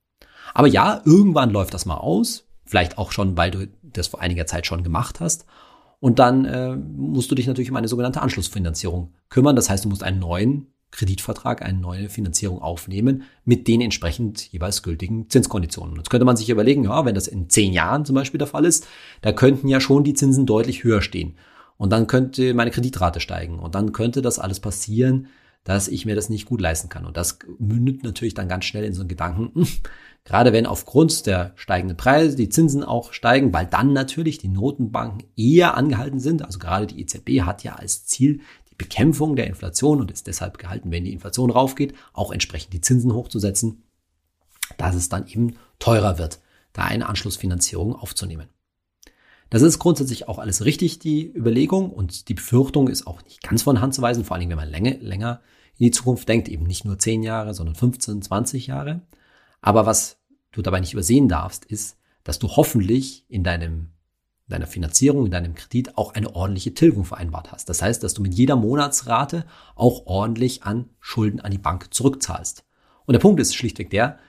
Aber 0.53 0.67
ja, 0.67 1.01
irgendwann 1.05 1.51
läuft 1.51 1.73
das 1.73 1.85
mal 1.85 1.97
aus. 1.97 2.47
Vielleicht 2.65 2.97
auch 2.97 3.11
schon, 3.11 3.37
weil 3.37 3.51
du 3.51 3.67
das 3.83 4.07
vor 4.07 4.21
einiger 4.21 4.45
Zeit 4.45 4.65
schon 4.65 4.83
gemacht 4.83 5.19
hast. 5.19 5.45
Und 6.01 6.17
dann 6.17 6.45
äh, 6.45 6.75
musst 6.75 7.29
du 7.29 7.35
dich 7.35 7.45
natürlich 7.45 7.69
um 7.69 7.77
eine 7.77 7.87
sogenannte 7.87 8.21
Anschlussfinanzierung 8.21 9.13
kümmern. 9.29 9.55
Das 9.55 9.69
heißt, 9.69 9.85
du 9.85 9.89
musst 9.89 10.01
einen 10.01 10.19
neuen 10.19 10.73
Kreditvertrag, 10.89 11.61
eine 11.61 11.77
neue 11.77 12.09
Finanzierung 12.09 12.59
aufnehmen 12.59 13.23
mit 13.45 13.67
den 13.67 13.81
entsprechend 13.81 14.51
jeweils 14.51 14.81
gültigen 14.81 15.29
Zinskonditionen. 15.29 15.95
Jetzt 15.95 16.09
könnte 16.09 16.25
man 16.25 16.35
sich 16.35 16.49
überlegen, 16.49 16.83
ja, 16.85 17.05
wenn 17.05 17.13
das 17.13 17.27
in 17.27 17.49
zehn 17.49 17.71
Jahren 17.71 18.03
zum 18.03 18.15
Beispiel 18.15 18.39
der 18.39 18.47
Fall 18.47 18.65
ist, 18.65 18.87
da 19.21 19.31
könnten 19.31 19.67
ja 19.67 19.79
schon 19.79 20.03
die 20.03 20.15
Zinsen 20.15 20.47
deutlich 20.47 20.83
höher 20.83 21.03
stehen. 21.03 21.35
Und 21.77 21.91
dann 21.91 22.07
könnte 22.07 22.55
meine 22.55 22.71
Kreditrate 22.71 23.19
steigen. 23.19 23.59
Und 23.59 23.75
dann 23.75 23.91
könnte 23.91 24.23
das 24.23 24.39
alles 24.39 24.59
passieren, 24.59 25.27
dass 25.63 25.87
ich 25.87 26.05
mir 26.05 26.15
das 26.15 26.29
nicht 26.29 26.47
gut 26.47 26.61
leisten 26.61 26.89
kann. 26.89 27.05
Und 27.05 27.15
das 27.15 27.37
mündet 27.59 28.03
natürlich 28.03 28.33
dann 28.33 28.47
ganz 28.47 28.65
schnell 28.65 28.83
in 28.83 28.93
so 28.93 29.01
einen 29.01 29.09
Gedanken, 29.09 29.51
hm, 29.53 29.67
gerade 30.23 30.53
wenn 30.53 30.65
aufgrund 30.65 31.25
der 31.25 31.53
steigenden 31.55 31.97
Preise 31.97 32.35
die 32.35 32.49
Zinsen 32.49 32.83
auch 32.83 33.13
steigen, 33.13 33.53
weil 33.53 33.65
dann 33.65 33.93
natürlich 33.93 34.37
die 34.37 34.47
Notenbanken 34.47 35.23
eher 35.35 35.75
angehalten 35.75 36.19
sind. 36.19 36.43
Also 36.43 36.59
gerade 36.59 36.87
die 36.87 37.01
EZB 37.01 37.41
hat 37.41 37.63
ja 37.63 37.75
als 37.75 38.05
Ziel 38.05 38.41
Bekämpfung 38.81 39.35
der 39.35 39.45
Inflation 39.45 40.01
und 40.01 40.09
ist 40.09 40.25
deshalb 40.25 40.57
gehalten, 40.57 40.89
wenn 40.89 41.03
die 41.03 41.13
Inflation 41.13 41.51
raufgeht, 41.51 41.93
auch 42.13 42.31
entsprechend 42.31 42.73
die 42.73 42.81
Zinsen 42.81 43.13
hochzusetzen, 43.13 43.83
dass 44.79 44.95
es 44.95 45.07
dann 45.07 45.27
eben 45.27 45.55
teurer 45.77 46.17
wird, 46.17 46.39
da 46.73 46.85
eine 46.85 47.07
Anschlussfinanzierung 47.07 47.95
aufzunehmen. 47.95 48.47
Das 49.51 49.61
ist 49.61 49.77
grundsätzlich 49.77 50.27
auch 50.27 50.39
alles 50.39 50.65
richtig, 50.65 50.97
die 50.97 51.31
Überlegung 51.31 51.91
und 51.91 52.27
die 52.27 52.33
Befürchtung 52.33 52.87
ist 52.87 53.05
auch 53.05 53.23
nicht 53.23 53.43
ganz 53.43 53.61
von 53.61 53.81
Hand 53.81 53.93
zu 53.93 54.01
weisen, 54.01 54.25
vor 54.25 54.35
allem 54.35 54.49
wenn 54.49 54.57
man 54.57 54.69
länger, 54.69 54.95
länger 54.97 55.41
in 55.77 55.85
die 55.85 55.91
Zukunft 55.91 56.27
denkt, 56.27 56.49
eben 56.49 56.65
nicht 56.65 56.83
nur 56.83 56.97
10 56.97 57.21
Jahre, 57.21 57.53
sondern 57.53 57.75
15, 57.75 58.23
20 58.23 58.65
Jahre. 58.65 59.01
Aber 59.61 59.85
was 59.85 60.17
du 60.51 60.61
dabei 60.61 60.79
nicht 60.79 60.93
übersehen 60.93 61.29
darfst, 61.29 61.65
ist, 61.65 61.97
dass 62.23 62.39
du 62.39 62.49
hoffentlich 62.49 63.25
in 63.29 63.43
deinem 63.43 63.91
deiner 64.51 64.67
Finanzierung, 64.67 65.25
in 65.25 65.31
deinem 65.31 65.55
Kredit 65.55 65.97
auch 65.97 66.13
eine 66.13 66.35
ordentliche 66.35 66.73
Tilgung 66.73 67.05
vereinbart 67.05 67.51
hast. 67.51 67.69
Das 67.69 67.81
heißt, 67.81 68.03
dass 68.03 68.13
du 68.13 68.21
mit 68.21 68.33
jeder 68.33 68.55
Monatsrate 68.55 69.45
auch 69.75 70.05
ordentlich 70.05 70.63
an 70.63 70.89
Schulden 70.99 71.39
an 71.39 71.51
die 71.51 71.57
Bank 71.57 71.93
zurückzahlst. 71.93 72.65
Und 73.05 73.13
der 73.13 73.19
Punkt 73.19 73.39
ist 73.39 73.55
schlichtweg 73.55 73.89
der, 73.89 74.19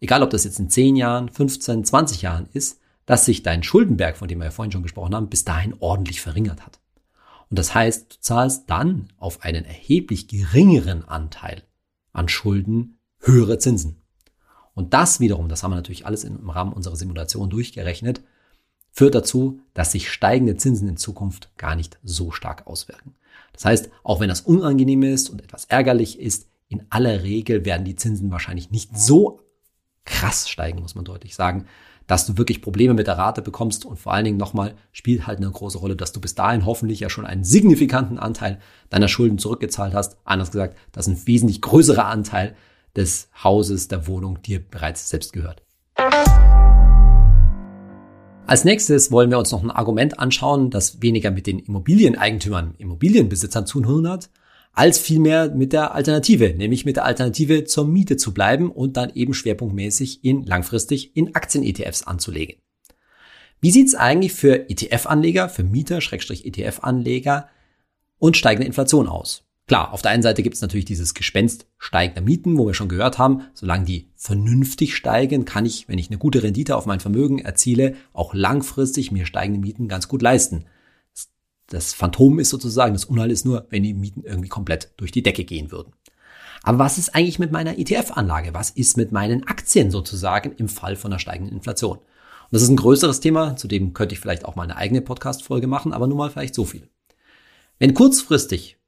egal 0.00 0.22
ob 0.22 0.30
das 0.30 0.44
jetzt 0.44 0.60
in 0.60 0.70
10 0.70 0.96
Jahren, 0.96 1.28
15, 1.28 1.84
20 1.84 2.22
Jahren 2.22 2.48
ist, 2.52 2.80
dass 3.06 3.24
sich 3.24 3.42
dein 3.42 3.62
Schuldenberg, 3.62 4.16
von 4.16 4.28
dem 4.28 4.38
wir 4.38 4.44
ja 4.44 4.50
vorhin 4.50 4.70
schon 4.70 4.82
gesprochen 4.82 5.14
haben, 5.14 5.28
bis 5.28 5.44
dahin 5.44 5.74
ordentlich 5.80 6.20
verringert 6.20 6.64
hat. 6.64 6.78
Und 7.48 7.58
das 7.58 7.74
heißt, 7.74 8.12
du 8.12 8.20
zahlst 8.20 8.70
dann 8.70 9.08
auf 9.18 9.42
einen 9.42 9.64
erheblich 9.64 10.28
geringeren 10.28 11.08
Anteil 11.08 11.64
an 12.12 12.28
Schulden 12.28 13.00
höhere 13.18 13.58
Zinsen. 13.58 13.99
Und 14.80 14.94
das 14.94 15.20
wiederum, 15.20 15.50
das 15.50 15.62
haben 15.62 15.72
wir 15.72 15.76
natürlich 15.76 16.06
alles 16.06 16.24
im 16.24 16.48
Rahmen 16.48 16.72
unserer 16.72 16.96
Simulation 16.96 17.50
durchgerechnet, 17.50 18.22
führt 18.90 19.14
dazu, 19.14 19.60
dass 19.74 19.92
sich 19.92 20.10
steigende 20.10 20.56
Zinsen 20.56 20.88
in 20.88 20.96
Zukunft 20.96 21.50
gar 21.58 21.76
nicht 21.76 21.98
so 22.02 22.30
stark 22.30 22.66
auswirken. 22.66 23.14
Das 23.52 23.66
heißt, 23.66 23.90
auch 24.04 24.20
wenn 24.20 24.30
das 24.30 24.40
unangenehm 24.40 25.02
ist 25.02 25.28
und 25.28 25.42
etwas 25.42 25.66
ärgerlich 25.66 26.18
ist, 26.18 26.48
in 26.68 26.86
aller 26.88 27.22
Regel 27.22 27.66
werden 27.66 27.84
die 27.84 27.94
Zinsen 27.94 28.30
wahrscheinlich 28.30 28.70
nicht 28.70 28.96
so 28.96 29.42
krass 30.06 30.48
steigen, 30.48 30.80
muss 30.80 30.94
man 30.94 31.04
deutlich 31.04 31.34
sagen, 31.34 31.66
dass 32.06 32.24
du 32.24 32.38
wirklich 32.38 32.62
Probleme 32.62 32.94
mit 32.94 33.06
der 33.06 33.18
Rate 33.18 33.42
bekommst 33.42 33.84
und 33.84 33.98
vor 33.98 34.14
allen 34.14 34.24
Dingen 34.24 34.38
nochmal 34.38 34.76
spielt 34.92 35.26
halt 35.26 35.40
eine 35.40 35.50
große 35.50 35.76
Rolle, 35.76 35.94
dass 35.94 36.12
du 36.12 36.22
bis 36.22 36.34
dahin 36.34 36.64
hoffentlich 36.64 37.00
ja 37.00 37.10
schon 37.10 37.26
einen 37.26 37.44
signifikanten 37.44 38.18
Anteil 38.18 38.60
deiner 38.88 39.08
Schulden 39.08 39.36
zurückgezahlt 39.36 39.92
hast. 39.92 40.16
Anders 40.24 40.50
gesagt, 40.50 40.78
dass 40.90 41.06
ein 41.06 41.20
wesentlich 41.26 41.60
größerer 41.60 42.06
Anteil 42.06 42.56
des 42.96 43.28
Hauses, 43.42 43.88
der 43.88 44.06
Wohnung 44.06 44.42
dir 44.42 44.60
bereits 44.60 45.08
selbst 45.08 45.32
gehört. 45.32 45.62
Als 48.46 48.64
nächstes 48.64 49.12
wollen 49.12 49.30
wir 49.30 49.38
uns 49.38 49.52
noch 49.52 49.62
ein 49.62 49.70
Argument 49.70 50.18
anschauen, 50.18 50.70
das 50.70 51.00
weniger 51.00 51.30
mit 51.30 51.46
den 51.46 51.60
Immobilieneigentümern, 51.60 52.74
Immobilienbesitzern 52.78 53.64
zu 53.64 53.80
tun 53.80 54.08
hat, 54.08 54.28
als 54.72 54.98
vielmehr 54.98 55.50
mit 55.50 55.72
der 55.72 55.94
Alternative, 55.94 56.54
nämlich 56.56 56.84
mit 56.84 56.96
der 56.96 57.04
Alternative 57.04 57.64
zur 57.64 57.86
Miete 57.86 58.16
zu 58.16 58.34
bleiben 58.34 58.70
und 58.70 58.96
dann 58.96 59.10
eben 59.14 59.34
schwerpunktmäßig 59.34 60.24
in 60.24 60.44
langfristig 60.44 61.16
in 61.16 61.34
Aktien-ETFs 61.34 62.02
anzulegen. 62.02 62.56
Wie 63.60 63.70
sieht's 63.70 63.94
eigentlich 63.94 64.32
für 64.32 64.68
ETF-Anleger, 64.70 65.48
für 65.48 65.64
Mieter, 65.64 66.00
Schrägstrich 66.00 66.46
ETF-Anleger 66.46 67.48
und 68.18 68.36
steigende 68.36 68.66
Inflation 68.66 69.06
aus? 69.06 69.44
Klar, 69.70 69.92
auf 69.92 70.02
der 70.02 70.10
einen 70.10 70.24
Seite 70.24 70.42
gibt 70.42 70.56
es 70.56 70.62
natürlich 70.62 70.86
dieses 70.86 71.14
Gespenst 71.14 71.68
steigender 71.78 72.22
Mieten, 72.22 72.58
wo 72.58 72.66
wir 72.66 72.74
schon 72.74 72.88
gehört 72.88 73.18
haben, 73.18 73.42
solange 73.54 73.84
die 73.84 74.10
vernünftig 74.16 74.96
steigen, 74.96 75.44
kann 75.44 75.64
ich, 75.64 75.88
wenn 75.88 75.96
ich 75.96 76.10
eine 76.10 76.18
gute 76.18 76.42
Rendite 76.42 76.74
auf 76.74 76.86
mein 76.86 76.98
Vermögen 76.98 77.38
erziele, 77.38 77.94
auch 78.12 78.34
langfristig 78.34 79.12
mir 79.12 79.26
steigende 79.26 79.60
Mieten 79.60 79.86
ganz 79.86 80.08
gut 80.08 80.22
leisten. 80.22 80.64
Das 81.68 81.92
Phantom 81.92 82.40
ist 82.40 82.50
sozusagen, 82.50 82.94
das 82.94 83.04
Unheil 83.04 83.30
ist 83.30 83.44
nur, 83.44 83.68
wenn 83.70 83.84
die 83.84 83.94
Mieten 83.94 84.24
irgendwie 84.24 84.48
komplett 84.48 84.90
durch 84.96 85.12
die 85.12 85.22
Decke 85.22 85.44
gehen 85.44 85.70
würden. 85.70 85.92
Aber 86.64 86.80
was 86.80 86.98
ist 86.98 87.14
eigentlich 87.14 87.38
mit 87.38 87.52
meiner 87.52 87.78
ETF-Anlage? 87.78 88.52
Was 88.52 88.70
ist 88.70 88.96
mit 88.96 89.12
meinen 89.12 89.46
Aktien 89.46 89.92
sozusagen 89.92 90.50
im 90.56 90.68
Fall 90.68 90.96
von 90.96 91.12
einer 91.12 91.20
steigenden 91.20 91.54
Inflation? 91.54 91.98
Und 91.98 92.50
das 92.50 92.62
ist 92.62 92.70
ein 92.70 92.76
größeres 92.76 93.20
Thema, 93.20 93.54
zu 93.54 93.68
dem 93.68 93.94
könnte 93.94 94.14
ich 94.16 94.20
vielleicht 94.20 94.46
auch 94.46 94.56
mal 94.56 94.64
eine 94.64 94.74
eigene 94.76 95.00
Podcast-Folge 95.00 95.68
machen, 95.68 95.92
aber 95.92 96.08
nur 96.08 96.18
mal 96.18 96.30
vielleicht 96.30 96.56
so 96.56 96.64
viel. 96.64 96.88
Wenn 97.78 97.94
kurzfristig 97.94 98.79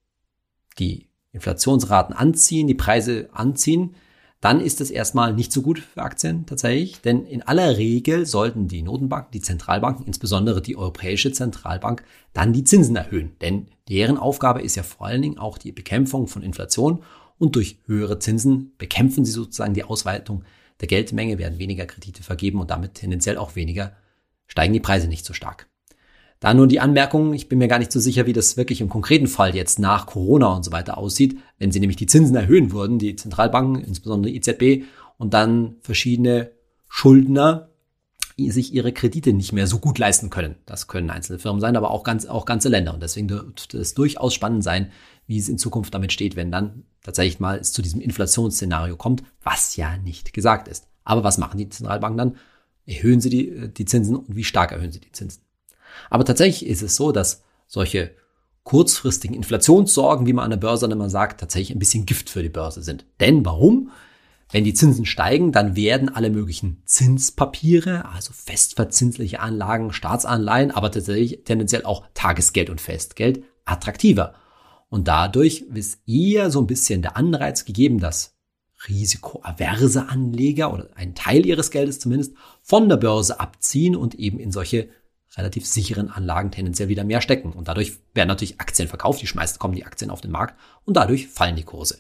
die 0.75 1.09
Inflationsraten 1.33 2.15
anziehen, 2.15 2.67
die 2.67 2.75
Preise 2.75 3.29
anziehen, 3.33 3.95
dann 4.43 4.61
ist 4.61 4.81
es 4.81 4.91
erstmal 4.91 5.33
nicht 5.33 5.53
so 5.53 5.63
gut 5.63 5.79
für 5.79 6.03
Aktien 6.03 6.47
tatsächlich, 6.47 7.01
denn 7.01 7.25
in 7.27 7.43
aller 7.43 7.77
Regel 7.79 8.27
sollten 8.27 8.67
die 8.67 8.83
Notenbanken, 8.83 9.31
die 9.31 9.41
Zentralbanken, 9.41 10.05
insbesondere 10.05 10.61
die 10.61 10.77
Europäische 10.77 11.33
Zentralbank, 11.33 12.03
dann 12.33 12.53
die 12.53 12.65
Zinsen 12.65 12.97
erhöhen, 12.97 13.37
denn 13.41 13.69
deren 13.89 14.19
Aufgabe 14.19 14.61
ist 14.61 14.75
ja 14.75 14.83
vor 14.83 15.07
allen 15.07 15.23
Dingen 15.23 15.39
auch 15.39 15.59
die 15.59 15.71
Bekämpfung 15.71 16.27
von 16.27 16.43
Inflation. 16.43 17.03
Und 17.39 17.57
durch 17.57 17.79
höhere 17.87 18.19
Zinsen 18.21 18.73
bekämpfen 18.79 19.25
sie 19.25 19.33
sozusagen 19.33 19.75
die 19.75 19.85
Ausweitung 19.85 20.45
der 20.81 20.89
Geldmenge, 20.89 21.39
werden 21.39 21.59
weniger 21.59 21.87
Kredite 21.87 22.23
vergeben 22.23 22.61
und 22.61 22.71
damit 22.71 22.95
tendenziell 22.95 23.37
auch 23.37 23.57
weniger 23.57 23.97
steigen 24.47 24.73
die 24.73 24.81
Preise 24.81 25.09
nicht 25.09 25.25
so 25.25 25.33
stark. 25.33 25.69
Da 26.43 26.55
nur 26.55 26.67
die 26.67 26.81
Anmerkung, 26.81 27.35
ich 27.35 27.49
bin 27.49 27.61
mir 27.61 27.69
gar 27.69 27.79
nicht 27.79 27.93
so 27.93 28.01
sicher, 28.01 28.27
wie 28.27 28.33
das 28.33 28.57
wirklich 28.57 28.81
im 28.81 28.89
konkreten 28.89 29.29
Fall 29.29 29.55
jetzt 29.55 29.79
nach 29.79 30.07
Corona 30.07 30.49
und 30.49 30.65
so 30.65 30.73
weiter 30.73 30.99
aussieht, 30.99 31.39
wenn 31.61 31.71
sie 31.71 31.79
nämlich 31.79 31.99
die 31.99 32.07
Zinsen 32.07 32.35
erhöhen 32.35 32.73
würden, 32.73 32.99
die 32.99 33.15
Zentralbanken, 33.15 33.85
insbesondere 33.85 34.33
die 34.33 34.39
EZB, 34.39 34.85
und 35.19 35.35
dann 35.35 35.77
verschiedene 35.83 36.51
Schuldner 36.89 37.69
sich 38.37 38.75
ihre 38.75 38.93
Kredite 38.93 39.33
nicht 39.33 39.53
mehr 39.53 39.69
so 39.69 39.79
gut 39.79 40.01
leisten 40.01 40.31
können. 40.31 40.57
Das 40.67 40.89
können 40.89 41.11
einzelne 41.11 41.39
Firmen 41.39 41.61
sein, 41.61 41.77
aber 41.77 41.93
auch, 41.93 42.03
ganz, 42.03 42.27
auch 42.27 42.45
ganze 42.45 42.69
Länder. 42.69 42.93
Und 42.93 43.05
deswegen 43.05 43.29
dürfte 43.29 43.79
es 43.79 43.95
durchaus 43.95 44.35
spannend 44.35 44.65
sein, 44.65 44.91
wie 45.29 45.39
es 45.39 45.49
in 45.49 45.59
Zukunft 45.59 45.95
damit 45.95 46.13
steht, 46.13 46.35
wenn 46.35 46.51
dann 46.51 46.83
tatsächlich 47.05 47.39
mal 47.39 47.57
es 47.57 47.73
zu 47.73 47.83
diesem 47.83 48.01
Inflationsszenario 48.01 48.97
kommt, 48.97 49.23
was 49.45 49.77
ja 49.77 49.97
nicht 49.97 50.33
gesagt 50.33 50.67
ist. 50.67 50.89
Aber 51.05 51.23
was 51.23 51.39
machen 51.39 51.59
die 51.59 51.69
Zentralbanken 51.69 52.19
dann? 52.19 52.37
Erhöhen 52.85 53.21
sie 53.21 53.31
die, 53.31 53.69
die 53.73 53.85
Zinsen 53.85 54.17
und 54.17 54.35
wie 54.35 54.43
stark 54.43 54.73
erhöhen 54.73 54.91
sie 54.91 54.99
die 54.99 55.13
Zinsen? 55.13 55.41
Aber 56.11 56.25
tatsächlich 56.25 56.69
ist 56.69 56.83
es 56.83 56.97
so, 56.97 57.13
dass 57.13 57.43
solche 57.67 58.13
kurzfristigen 58.65 59.35
Inflationssorgen, 59.35 60.27
wie 60.27 60.33
man 60.33 60.45
an 60.45 60.51
der 60.51 60.57
Börse 60.59 60.87
dann 60.87 60.97
immer 60.97 61.11
sagt, 61.11 61.41
tatsächlich 61.41 61.75
ein 61.75 61.81
bisschen 61.81 62.07
Gift 62.07 62.31
für 62.31 62.43
die 62.43 62.49
Börse 62.49 62.83
sind. 62.83 63.07
Denn 63.21 63.45
warum? 63.45 63.91
Wenn 64.51 64.65
die 64.65 64.75
Zinsen 64.75 65.07
steigen, 65.07 65.51
dann 65.51 65.77
werden 65.77 66.11
alle 66.15 66.29
möglichen 66.29 66.83
Zinspapiere, 66.85 68.05
also 68.13 68.33
festverzinsliche 68.35 69.41
Anlagen, 69.41 69.93
Staatsanleihen, 69.93 70.71
aber 70.71 70.91
tatsächlich 70.91 71.41
tendenziell 71.45 71.85
auch 71.85 72.05
Tagesgeld 72.13 72.69
und 72.69 72.81
Festgeld 72.81 73.43
attraktiver. 73.65 74.35
Und 74.91 75.09
dadurch 75.09 75.65
ist 75.73 76.01
eher 76.07 76.51
so 76.51 76.61
ein 76.61 76.67
bisschen 76.67 77.01
der 77.01 77.17
Anreiz 77.17 77.65
gegeben, 77.65 77.99
dass 77.99 78.35
risikoaverse 78.89 80.09
Anleger 80.09 80.73
oder 80.73 80.89
einen 80.97 81.15
Teil 81.15 81.47
ihres 81.47 81.71
Geldes 81.71 81.99
zumindest 81.99 82.35
von 82.61 82.91
der 82.91 82.99
Börse 82.99 83.41
abziehen 83.41 83.97
und 83.97 84.17
eben 84.17 84.39
in 84.39 84.53
solche 84.53 84.91
relativ 85.37 85.67
sicheren 85.67 86.11
Anlagen 86.11 86.51
tendenziell 86.51 86.89
wieder 86.89 87.05
mehr 87.05 87.21
stecken. 87.21 87.53
Und 87.53 87.69
dadurch 87.69 87.99
werden 88.15 88.29
natürlich 88.29 88.61
Aktien 88.61 88.89
verkauft, 88.89 89.23
die 89.23 89.27
schmeißt, 89.27 89.59
kommen 89.59 89.75
die 89.75 89.85
Aktien 89.85 90.11
auf 90.11 90.21
den 90.21 90.31
Markt 90.31 90.59
und 90.85 90.97
dadurch 90.97 91.29
fallen 91.29 91.57
die 91.57 91.65
Kurse. 91.65 91.99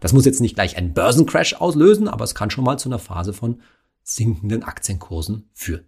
Das 0.00 0.12
muss 0.12 0.24
jetzt 0.24 0.40
nicht 0.40 0.54
gleich 0.54 0.76
einen 0.76 0.94
Börsencrash 0.94 1.54
auslösen, 1.54 2.08
aber 2.08 2.24
es 2.24 2.34
kann 2.34 2.50
schon 2.50 2.64
mal 2.64 2.78
zu 2.78 2.88
einer 2.88 2.98
Phase 2.98 3.32
von 3.32 3.60
sinkenden 4.02 4.64
Aktienkursen 4.64 5.48
führen. 5.52 5.84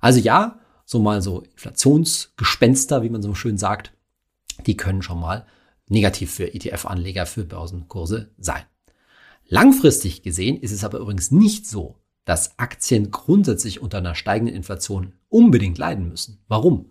Also 0.00 0.20
ja, 0.20 0.58
so 0.86 1.00
mal 1.00 1.20
so 1.20 1.42
Inflationsgespenster, 1.42 3.02
wie 3.02 3.10
man 3.10 3.22
so 3.22 3.34
schön 3.34 3.58
sagt, 3.58 3.92
die 4.66 4.76
können 4.76 5.02
schon 5.02 5.20
mal 5.20 5.46
negativ 5.86 6.32
für 6.32 6.54
ETF-Anleger, 6.54 7.26
für 7.26 7.44
Börsenkurse 7.44 8.30
sein. 8.38 8.62
Langfristig 9.46 10.22
gesehen 10.22 10.58
ist 10.58 10.72
es 10.72 10.82
aber 10.82 10.98
übrigens 10.98 11.30
nicht 11.30 11.66
so, 11.66 11.96
dass 12.24 12.58
Aktien 12.58 13.10
grundsätzlich 13.10 13.82
unter 13.82 13.98
einer 13.98 14.14
steigenden 14.14 14.56
Inflation 14.56 15.12
unbedingt 15.32 15.78
leiden 15.78 16.08
müssen. 16.08 16.38
Warum? 16.48 16.90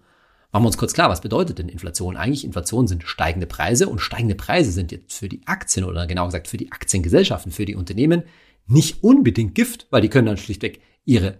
Machen 0.51 0.63
wir 0.63 0.67
uns 0.67 0.77
kurz 0.77 0.93
klar, 0.93 1.09
was 1.09 1.21
bedeutet 1.21 1.59
denn 1.59 1.69
Inflation 1.69 2.17
eigentlich? 2.17 2.43
Inflation 2.43 2.87
sind 2.87 3.03
steigende 3.03 3.47
Preise 3.47 3.87
und 3.87 3.99
steigende 3.99 4.35
Preise 4.35 4.71
sind 4.71 4.91
jetzt 4.91 5.13
für 5.13 5.29
die 5.29 5.47
Aktien 5.47 5.85
oder 5.85 6.07
genau 6.07 6.25
gesagt 6.25 6.49
für 6.49 6.57
die 6.57 6.71
Aktiengesellschaften, 6.71 7.51
für 7.51 7.65
die 7.65 7.75
Unternehmen 7.75 8.23
nicht 8.67 9.03
unbedingt 9.03 9.55
Gift, 9.55 9.87
weil 9.91 10.01
die 10.01 10.09
können 10.09 10.27
dann 10.27 10.37
schlichtweg 10.37 10.81
ihre 11.05 11.35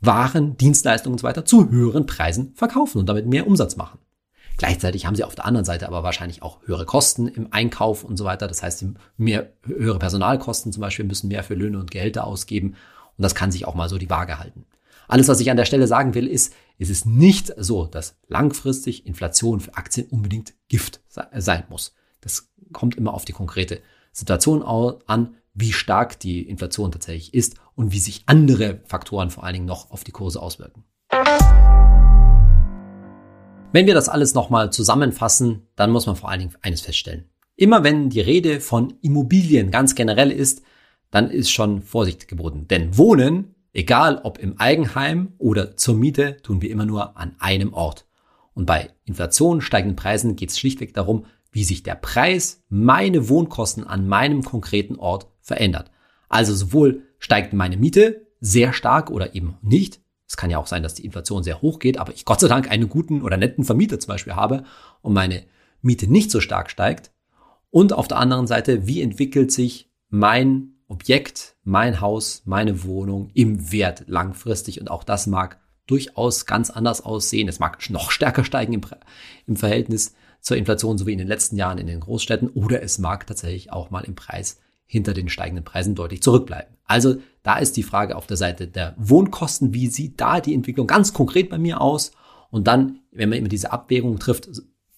Waren, 0.00 0.56
Dienstleistungen 0.56 1.14
und 1.14 1.18
so 1.18 1.26
weiter 1.26 1.44
zu 1.44 1.70
höheren 1.70 2.06
Preisen 2.06 2.52
verkaufen 2.54 2.98
und 2.98 3.08
damit 3.08 3.26
mehr 3.26 3.46
Umsatz 3.46 3.76
machen. 3.76 3.98
Gleichzeitig 4.56 5.06
haben 5.06 5.16
sie 5.16 5.24
auf 5.24 5.34
der 5.34 5.46
anderen 5.46 5.64
Seite 5.64 5.88
aber 5.88 6.02
wahrscheinlich 6.04 6.42
auch 6.42 6.60
höhere 6.66 6.86
Kosten 6.86 7.26
im 7.26 7.52
Einkauf 7.52 8.04
und 8.04 8.16
so 8.16 8.24
weiter. 8.24 8.46
Das 8.46 8.62
heißt, 8.62 8.84
mehr, 9.16 9.52
höhere 9.64 9.98
Personalkosten 9.98 10.72
zum 10.72 10.80
Beispiel 10.80 11.04
müssen 11.04 11.28
mehr 11.28 11.42
für 11.42 11.54
Löhne 11.54 11.78
und 11.78 11.90
Gehälter 11.90 12.24
ausgeben. 12.24 12.76
Und 13.16 13.22
das 13.22 13.34
kann 13.34 13.50
sich 13.50 13.66
auch 13.66 13.74
mal 13.74 13.88
so 13.88 13.98
die 13.98 14.10
Waage 14.10 14.38
halten. 14.38 14.64
Alles, 15.14 15.28
was 15.28 15.38
ich 15.38 15.48
an 15.48 15.56
der 15.56 15.64
Stelle 15.64 15.86
sagen 15.86 16.14
will, 16.14 16.26
ist, 16.26 16.52
es 16.76 16.90
ist 16.90 17.06
nicht 17.06 17.54
so, 17.56 17.86
dass 17.86 18.16
langfristig 18.26 19.06
Inflation 19.06 19.60
für 19.60 19.76
Aktien 19.76 20.08
unbedingt 20.10 20.54
Gift 20.66 21.02
sein 21.08 21.62
muss. 21.68 21.94
Das 22.20 22.52
kommt 22.72 22.96
immer 22.96 23.14
auf 23.14 23.24
die 23.24 23.30
konkrete 23.30 23.80
Situation 24.10 24.64
an, 24.64 25.36
wie 25.52 25.72
stark 25.72 26.18
die 26.18 26.42
Inflation 26.42 26.90
tatsächlich 26.90 27.32
ist 27.32 27.54
und 27.76 27.92
wie 27.92 28.00
sich 28.00 28.24
andere 28.26 28.80
Faktoren 28.86 29.30
vor 29.30 29.44
allen 29.44 29.52
Dingen 29.52 29.66
noch 29.66 29.92
auf 29.92 30.02
die 30.02 30.10
Kurse 30.10 30.42
auswirken. 30.42 30.82
Wenn 33.72 33.86
wir 33.86 33.94
das 33.94 34.08
alles 34.08 34.34
nochmal 34.34 34.72
zusammenfassen, 34.72 35.68
dann 35.76 35.92
muss 35.92 36.06
man 36.06 36.16
vor 36.16 36.28
allen 36.28 36.40
Dingen 36.40 36.56
eines 36.60 36.80
feststellen. 36.80 37.26
Immer 37.54 37.84
wenn 37.84 38.10
die 38.10 38.20
Rede 38.20 38.58
von 38.58 38.94
Immobilien 39.00 39.70
ganz 39.70 39.94
generell 39.94 40.32
ist, 40.32 40.62
dann 41.12 41.30
ist 41.30 41.52
schon 41.52 41.82
Vorsicht 41.82 42.26
geboten. 42.26 42.66
Denn 42.66 42.98
Wohnen, 42.98 43.54
egal 43.74 44.20
ob 44.22 44.38
im 44.38 44.58
Eigenheim 44.58 45.34
oder 45.36 45.76
zur 45.76 45.96
Miete, 45.96 46.38
tun 46.42 46.62
wir 46.62 46.70
immer 46.70 46.86
nur 46.86 47.18
an 47.18 47.36
einem 47.38 47.74
Ort. 47.74 48.06
Und 48.54 48.66
bei 48.66 48.90
Inflation, 49.04 49.60
steigenden 49.60 49.96
Preisen 49.96 50.36
geht 50.36 50.50
es 50.50 50.58
schlichtweg 50.58 50.94
darum, 50.94 51.26
wie 51.50 51.64
sich 51.64 51.82
der 51.82 51.96
Preis, 51.96 52.62
meine 52.68 53.28
Wohnkosten 53.28 53.84
an 53.86 54.08
meinem 54.08 54.42
konkreten 54.42 54.96
Ort 54.96 55.28
verändert. 55.40 55.90
Also 56.28 56.54
sowohl 56.54 57.02
steigt 57.18 57.52
meine 57.52 57.76
Miete 57.76 58.26
sehr 58.40 58.72
stark 58.72 59.10
oder 59.10 59.34
eben 59.34 59.58
nicht, 59.60 60.00
es 60.26 60.36
kann 60.36 60.50
ja 60.50 60.58
auch 60.58 60.66
sein, 60.66 60.82
dass 60.82 60.94
die 60.94 61.04
Inflation 61.04 61.42
sehr 61.42 61.62
hoch 61.62 61.78
geht, 61.78 61.98
aber 61.98 62.12
ich 62.12 62.24
Gott 62.24 62.40
sei 62.40 62.48
Dank 62.48 62.70
einen 62.70 62.88
guten 62.88 63.22
oder 63.22 63.36
netten 63.36 63.64
Vermieter 63.64 64.00
zum 64.00 64.08
Beispiel 64.08 64.34
habe 64.34 64.64
und 65.02 65.12
meine 65.12 65.44
Miete 65.80 66.10
nicht 66.10 66.30
so 66.30 66.40
stark 66.40 66.70
steigt. 66.70 67.12
Und 67.70 67.92
auf 67.92 68.08
der 68.08 68.18
anderen 68.18 68.46
Seite, 68.46 68.86
wie 68.86 69.02
entwickelt 69.02 69.52
sich 69.52 69.90
mein 70.08 70.73
Objekt, 70.94 71.56
mein 71.64 72.00
Haus, 72.00 72.42
meine 72.44 72.84
Wohnung 72.84 73.30
im 73.34 73.72
Wert 73.72 74.04
langfristig? 74.06 74.80
Und 74.80 74.90
auch 74.90 75.02
das 75.02 75.26
mag 75.26 75.58
durchaus 75.86 76.46
ganz 76.46 76.70
anders 76.70 77.04
aussehen. 77.04 77.48
Es 77.48 77.58
mag 77.58 77.78
noch 77.90 78.10
stärker 78.12 78.44
steigen 78.44 78.72
im, 78.72 78.82
im 79.46 79.56
Verhältnis 79.56 80.14
zur 80.40 80.56
Inflation, 80.56 80.96
so 80.96 81.06
wie 81.06 81.12
in 81.12 81.18
den 81.18 81.26
letzten 81.26 81.56
Jahren 81.56 81.78
in 81.78 81.86
den 81.86 82.00
Großstädten, 82.00 82.48
oder 82.50 82.82
es 82.82 82.98
mag 82.98 83.26
tatsächlich 83.26 83.72
auch 83.72 83.90
mal 83.90 84.04
im 84.04 84.14
Preis 84.14 84.60
hinter 84.86 85.14
den 85.14 85.28
steigenden 85.28 85.64
Preisen 85.64 85.94
deutlich 85.94 86.22
zurückbleiben. 86.22 86.76
Also 86.84 87.16
Da 87.42 87.58
ist 87.58 87.76
die 87.76 87.82
Frage 87.82 88.16
auf 88.16 88.26
der 88.26 88.38
Seite 88.38 88.66
der 88.66 88.94
Wohnkosten, 88.96 89.74
wie 89.74 89.88
sieht 89.88 90.20
da 90.20 90.40
die 90.40 90.54
Entwicklung 90.54 90.86
ganz 90.86 91.12
konkret 91.12 91.50
bei 91.50 91.58
mir 91.58 91.80
aus? 91.80 92.12
Und 92.50 92.66
dann, 92.66 93.00
wenn 93.12 93.28
man 93.28 93.38
immer 93.38 93.48
diese 93.48 93.72
Abwägung 93.72 94.18
trifft, 94.18 94.48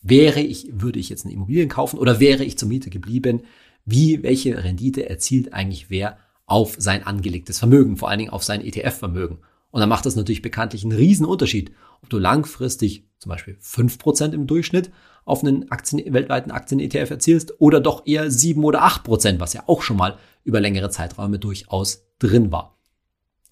wäre 0.02 0.40
ich, 0.40 0.68
würde 0.72 1.00
ich 1.00 1.08
jetzt 1.08 1.24
eine 1.24 1.34
Immobilien 1.34 1.68
kaufen 1.68 1.98
oder 1.98 2.20
wäre 2.20 2.44
ich 2.44 2.56
zur 2.56 2.68
Miete 2.68 2.90
geblieben? 2.90 3.42
Wie, 3.86 4.22
welche 4.22 4.62
Rendite 4.62 5.08
erzielt 5.08 5.52
eigentlich 5.52 5.88
wer 5.88 6.18
auf 6.44 6.74
sein 6.78 7.06
angelegtes 7.06 7.58
Vermögen, 7.58 7.96
vor 7.96 8.10
allen 8.10 8.18
Dingen 8.18 8.32
auf 8.32 8.44
sein 8.44 8.60
ETF-Vermögen? 8.60 9.38
Und 9.70 9.80
dann 9.80 9.88
macht 9.88 10.06
das 10.06 10.16
natürlich 10.16 10.42
bekanntlich 10.42 10.82
einen 10.84 10.96
riesen 10.96 11.24
Unterschied, 11.24 11.72
ob 12.02 12.10
du 12.10 12.18
langfristig 12.18 13.04
zum 13.18 13.30
Beispiel 13.30 13.56
fünf 13.60 13.98
Prozent 13.98 14.34
im 14.34 14.46
Durchschnitt 14.46 14.90
auf 15.24 15.42
einen 15.42 15.70
Aktien, 15.70 16.12
weltweiten 16.12 16.50
Aktien-ETF 16.50 17.10
erzielst 17.10 17.60
oder 17.60 17.80
doch 17.80 18.06
eher 18.06 18.30
sieben 18.30 18.64
oder 18.64 18.82
acht 18.82 19.04
Prozent, 19.04 19.40
was 19.40 19.52
ja 19.52 19.64
auch 19.66 19.82
schon 19.82 19.96
mal 19.96 20.18
über 20.44 20.60
längere 20.60 20.90
Zeiträume 20.90 21.38
durchaus 21.38 22.04
drin 22.18 22.52
war. 22.52 22.78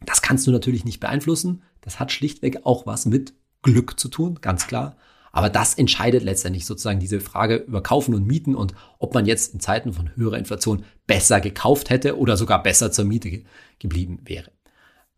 Das 0.05 0.23
kannst 0.23 0.47
du 0.47 0.51
natürlich 0.51 0.85
nicht 0.85 1.01
beeinflussen. 1.01 1.63
Das 1.81 2.01
hat 2.01 2.13
schlichtweg 2.13 2.65
auch 2.65 2.87
was 2.87 3.07
mit 3.07 3.35
Glück 3.63 3.99
zu 3.99 4.09
tun, 4.09 4.39
ganz 4.41 4.67
klar. 4.67 4.97
Aber 5.35 5.51
das 5.51 5.75
entscheidet 5.75 6.23
letztendlich 6.23 6.65
sozusagen 6.65 7.01
diese 7.01 7.19
Frage 7.19 7.57
über 7.57 7.83
Kaufen 7.83 8.15
und 8.15 8.25
Mieten 8.25 8.55
und 8.55 8.73
ob 9.01 9.15
man 9.15 9.27
jetzt 9.27 9.53
in 9.53 9.59
Zeiten 9.59 9.93
von 9.93 10.15
höherer 10.15 10.39
Inflation 10.39 10.85
besser 11.09 11.41
gekauft 11.41 11.91
hätte 11.91 12.17
oder 12.21 12.37
sogar 12.37 12.63
besser 12.63 12.93
zur 12.93 13.05
Miete 13.05 13.31
ge 13.31 13.45
geblieben 13.81 14.21
wäre. 14.25 14.53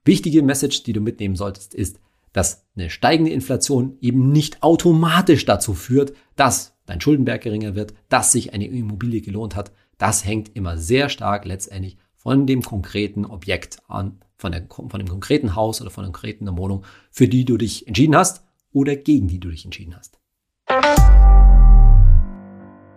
Wichtige 0.07 0.43
Message, 0.43 0.85
die 0.85 0.95
du 0.95 1.03
mitnehmen 1.03 1.37
solltest, 1.37 1.75
ist, 1.75 2.01
dass 2.33 2.65
eine 2.75 2.89
steigende 2.89 3.31
Inflation 3.31 3.99
eben 4.01 4.33
nicht 4.33 4.63
automatisch 4.63 5.45
dazu 5.45 5.75
führt, 5.75 6.15
dass 6.35 6.79
dein 6.87 7.03
Schuldenberg 7.03 7.43
geringer 7.43 7.75
wird, 7.75 7.93
dass 8.09 8.33
sich 8.33 8.55
eine 8.55 8.69
Immobilie 8.69 9.21
gelohnt 9.21 9.55
hat. 9.55 9.71
Das 9.99 10.25
hängt 10.25 10.57
immer 10.57 10.79
sehr 10.79 11.11
stark 11.11 11.45
letztendlich 11.45 11.99
von 12.15 12.47
dem 12.47 12.63
konkreten 12.63 13.27
Objekt 13.27 13.81
an, 13.87 14.23
von, 14.39 14.51
der, 14.51 14.67
von 14.71 14.99
dem 14.99 15.09
konkreten 15.09 15.55
Haus 15.55 15.83
oder 15.83 15.91
von 15.91 16.05
der 16.05 16.13
konkreten 16.13 16.57
Wohnung, 16.57 16.87
für 17.11 17.29
die 17.29 17.45
du 17.45 17.59
dich 17.59 17.87
entschieden 17.87 18.17
hast 18.17 18.46
oder 18.77 18.95
gegen 18.95 19.27
die 19.27 19.41
du 19.41 19.49
dich 19.49 19.65
entschieden 19.65 19.97
hast. 19.97 20.19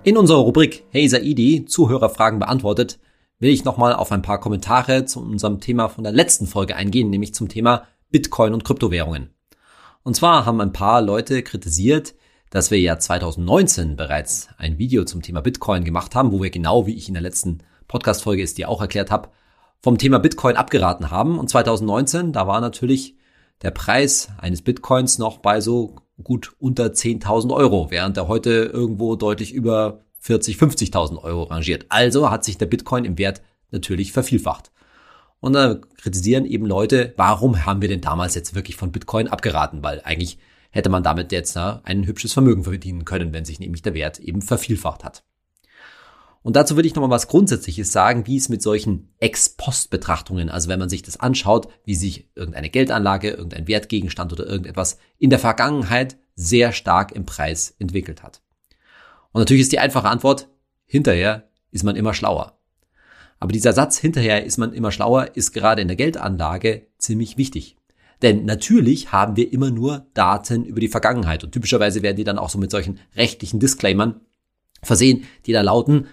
In 0.03 0.17
unserer 0.17 0.39
Rubrik 0.39 0.83
Hey 0.89 1.07
Saidi, 1.07 1.63
Zuhörerfragen 1.63 2.37
beantwortet, 2.37 2.99
will 3.39 3.53
ich 3.53 3.63
nochmal 3.63 3.93
auf 3.93 4.11
ein 4.11 4.21
paar 4.21 4.41
Kommentare 4.41 5.05
zu 5.05 5.21
unserem 5.21 5.61
Thema 5.61 5.87
von 5.87 6.03
der 6.03 6.11
letzten 6.11 6.47
Folge 6.47 6.75
eingehen, 6.75 7.09
nämlich 7.09 7.33
zum 7.33 7.47
Thema 7.47 7.87
Bitcoin 8.09 8.53
und 8.53 8.65
Kryptowährungen. 8.65 9.29
Und 10.03 10.17
zwar 10.17 10.45
haben 10.45 10.59
ein 10.59 10.73
paar 10.73 11.01
Leute 11.01 11.43
kritisiert, 11.43 12.13
dass 12.49 12.71
wir 12.71 12.79
ja 12.79 12.99
2019 12.99 13.95
bereits 13.95 14.49
ein 14.57 14.79
Video 14.79 15.05
zum 15.05 15.21
Thema 15.21 15.39
Bitcoin 15.39 15.85
gemacht 15.85 16.13
haben, 16.13 16.33
wo 16.33 16.43
wir 16.43 16.49
genau, 16.49 16.87
wie 16.87 16.95
ich 16.95 17.07
in 17.07 17.13
der 17.13 17.23
letzten 17.23 17.59
Podcast-Folge 17.87 18.43
es 18.43 18.53
dir 18.53 18.67
auch 18.67 18.81
erklärt 18.81 19.11
habe, 19.11 19.29
vom 19.81 19.97
Thema 19.97 20.19
Bitcoin 20.19 20.57
abgeraten 20.57 21.09
haben. 21.09 21.39
Und 21.39 21.49
2019, 21.49 22.33
da 22.33 22.47
war 22.47 22.59
natürlich 22.59 23.15
der 23.61 23.71
Preis 23.71 24.29
eines 24.37 24.61
Bitcoins 24.61 25.17
noch 25.17 25.39
bei 25.39 25.61
so 25.61 25.95
gut 26.23 26.53
unter 26.59 26.87
10.000 26.87 27.53
Euro, 27.53 27.91
während 27.91 28.17
er 28.17 28.27
heute 28.27 28.49
irgendwo 28.73 29.15
deutlich 29.15 29.53
über 29.53 30.01
40, 30.19 30.57
50.000 30.57 31.21
Euro 31.23 31.43
rangiert. 31.43 31.85
Also 31.89 32.29
hat 32.29 32.43
sich 32.43 32.57
der 32.57 32.65
Bitcoin 32.65 33.05
im 33.05 33.17
Wert 33.17 33.41
natürlich 33.71 34.11
vervielfacht. 34.11 34.71
Und 35.39 35.53
da 35.53 35.75
kritisieren 35.97 36.45
eben 36.45 36.65
Leute, 36.65 37.13
warum 37.15 37.65
haben 37.65 37.81
wir 37.81 37.87
denn 37.87 38.01
damals 38.01 38.35
jetzt 38.35 38.55
wirklich 38.55 38.75
von 38.75 38.91
Bitcoin 38.91 39.29
abgeraten? 39.29 39.83
Weil 39.83 40.01
eigentlich 40.03 40.37
hätte 40.71 40.89
man 40.89 41.03
damit 41.03 41.31
jetzt 41.31 41.55
na, 41.55 41.81
ein 41.85 42.05
hübsches 42.05 42.33
Vermögen 42.33 42.63
verdienen 42.63 43.05
können, 43.05 43.31
wenn 43.31 43.45
sich 43.45 43.59
nämlich 43.59 43.81
der 43.81 43.93
Wert 43.93 44.19
eben 44.19 44.41
vervielfacht 44.41 45.03
hat. 45.03 45.23
Und 46.49 46.55
dazu 46.55 46.75
würde 46.75 46.87
ich 46.87 46.95
nochmal 46.95 47.11
was 47.11 47.27
Grundsätzliches 47.27 47.91
sagen, 47.91 48.25
wie 48.25 48.35
es 48.35 48.49
mit 48.49 48.63
solchen 48.63 49.13
Ex-Post-Betrachtungen, 49.19 50.49
also 50.49 50.67
wenn 50.67 50.79
man 50.79 50.89
sich 50.89 51.03
das 51.03 51.19
anschaut, 51.19 51.67
wie 51.85 51.93
sich 51.93 52.27
irgendeine 52.33 52.71
Geldanlage, 52.71 53.29
irgendein 53.29 53.67
Wertgegenstand 53.67 54.33
oder 54.33 54.47
irgendetwas 54.47 54.97
in 55.19 55.29
der 55.29 55.37
Vergangenheit 55.37 56.17
sehr 56.33 56.71
stark 56.71 57.11
im 57.11 57.27
Preis 57.27 57.75
entwickelt 57.77 58.23
hat. 58.23 58.41
Und 59.31 59.41
natürlich 59.41 59.61
ist 59.61 59.71
die 59.73 59.77
einfache 59.77 60.09
Antwort, 60.09 60.49
hinterher 60.87 61.51
ist 61.69 61.83
man 61.83 61.95
immer 61.95 62.15
schlauer. 62.15 62.57
Aber 63.39 63.51
dieser 63.51 63.73
Satz, 63.73 63.99
hinterher 63.99 64.43
ist 64.43 64.57
man 64.57 64.73
immer 64.73 64.91
schlauer, 64.91 65.35
ist 65.35 65.51
gerade 65.51 65.83
in 65.83 65.87
der 65.87 65.97
Geldanlage 65.97 66.87
ziemlich 66.97 67.37
wichtig. 67.37 67.77
Denn 68.23 68.45
natürlich 68.45 69.11
haben 69.11 69.35
wir 69.35 69.53
immer 69.53 69.69
nur 69.69 70.07
Daten 70.15 70.65
über 70.65 70.79
die 70.79 70.87
Vergangenheit 70.87 71.43
und 71.43 71.51
typischerweise 71.51 72.01
werden 72.01 72.17
die 72.17 72.23
dann 72.23 72.39
auch 72.39 72.49
so 72.49 72.57
mit 72.57 72.71
solchen 72.71 72.97
rechtlichen 73.15 73.59
Disclaimern 73.59 74.21
versehen, 74.81 75.25
die 75.45 75.51
da 75.51 75.61
lauten, 75.61 76.07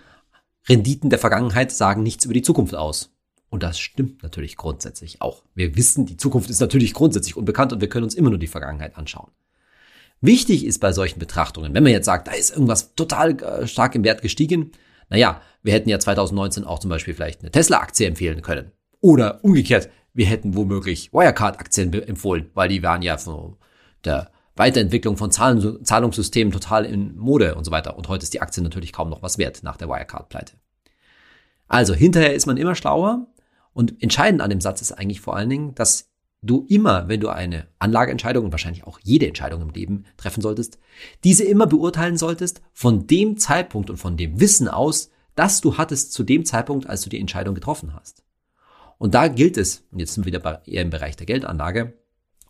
Renditen 0.69 1.11
der 1.11 1.19
Vergangenheit 1.19 1.71
sagen 1.73 2.03
nichts 2.03 2.25
über 2.25 2.35
die 2.35 2.43
Zukunft 2.43 2.75
aus. 2.75 3.13
Und 3.49 3.63
das 3.63 3.79
stimmt 3.79 4.23
natürlich 4.23 4.57
grundsätzlich 4.57 5.23
auch. 5.23 5.45
Wir 5.55 5.77
wissen, 5.77 6.07
die 6.07 6.17
Zukunft 6.17 6.51
ist 6.51 6.61
natürlich 6.61 6.93
grundsätzlich 6.93 7.37
unbekannt 7.37 7.73
und 7.73 7.81
wir 7.81 7.89
können 7.89 8.05
uns 8.05 8.15
immer 8.15 8.31
nur 8.31 8.39
die 8.39 8.49
Vergangenheit 8.49 8.97
anschauen. 8.97 9.31
Wichtig 10.21 10.65
ist 10.65 10.81
bei 10.81 10.93
solchen 10.93 11.19
Betrachtungen, 11.19 11.75
wenn 11.75 11.83
man 11.83 11.93
jetzt 11.93 12.07
sagt, 12.07 12.27
da 12.27 12.33
ist 12.33 12.51
irgendwas 12.51 12.95
total 12.95 13.41
äh, 13.41 13.67
stark 13.67 13.95
im 13.95 14.03
Wert 14.03 14.23
gestiegen, 14.23 14.73
naja, 15.09 15.41
wir 15.63 15.73
hätten 15.73 15.89
ja 15.89 15.99
2019 15.99 16.65
auch 16.65 16.81
zum 16.81 16.91
Beispiel 16.91 17.15
vielleicht 17.15 17.41
eine 17.41 17.51
Tesla-Aktie 17.51 18.07
empfehlen 18.07 18.43
können. 18.43 18.73
Oder 19.01 19.45
umgekehrt, 19.45 19.89
wir 20.15 20.27
hätten 20.27 20.57
womöglich 20.57 21.13
Wirecard-Aktien 21.13 21.93
empfohlen, 21.93 22.51
weil 22.55 22.69
die 22.69 22.83
waren 22.83 23.03
ja 23.03 23.19
von 23.19 23.57
der 24.05 24.31
Weiterentwicklung 24.57 25.17
von 25.17 25.31
Zahlen, 25.31 25.85
Zahlungssystemen 25.85 26.53
total 26.53 26.85
in 26.85 27.17
Mode 27.17 27.55
und 27.55 27.65
so 27.65 27.71
weiter. 27.71 27.97
Und 27.97 28.09
heute 28.09 28.25
ist 28.25 28.35
die 28.35 28.41
Aktie 28.41 28.63
natürlich 28.63 28.93
kaum 28.93 29.11
noch 29.11 29.23
was 29.23 29.39
wert 29.39 29.63
nach 29.63 29.77
der 29.77 29.89
Wirecard-Pleite. 29.89 30.55
Also 31.69 31.95
hinterher 31.95 32.35
ist 32.35 32.47
man 32.47 32.57
immer 32.57 32.75
schlauer 32.75 33.27
und 33.73 34.03
entscheidend 34.03 34.41
an 34.41 34.51
dem 34.51 34.61
Satz 34.61 34.81
ist 34.81 34.93
eigentlich 34.93 35.21
vor 35.21 35.37
allen 35.37 35.51
Dingen, 35.51 35.75
dass 35.75 36.11
du 36.43 36.65
immer, 36.69 37.09
wenn 37.09 37.21
du 37.21 37.29
eine 37.29 37.67
Anlageentscheidung 37.79 38.45
und 38.47 38.53
wahrscheinlich 38.53 38.87
auch 38.87 39.01
jede 39.03 39.27
Entscheidung 39.27 39.63
im 39.63 39.71
Leben 39.71 40.05
treffen 40.17 40.41
solltest, 40.41 40.79
diese 41.25 41.45
immer 41.45 41.67
beurteilen 41.67 42.17
solltest 42.17 42.63
von 42.73 43.07
dem 43.07 43.37
Zeitpunkt 43.37 43.91
und 43.91 43.97
von 43.97 44.17
dem 44.17 44.41
Wissen 44.41 44.69
aus, 44.69 45.11
das 45.35 45.61
du 45.61 45.77
hattest 45.77 46.13
zu 46.13 46.23
dem 46.23 46.45
Zeitpunkt, 46.45 46.89
als 46.89 47.03
du 47.03 47.11
die 47.11 47.21
Entscheidung 47.21 47.55
getroffen 47.55 47.95
hast. 47.95 48.23
Und 48.99 49.15
da 49.15 49.29
gilt 49.29 49.59
es, 49.59 49.85
und 49.91 49.99
jetzt 49.99 50.15
sind 50.15 50.25
wir 50.25 50.33
wieder 50.33 50.67
eher 50.67 50.83
im 50.83 50.91
Bereich 50.91 51.17
der 51.17 51.27
Geldanlage, 51.27 51.99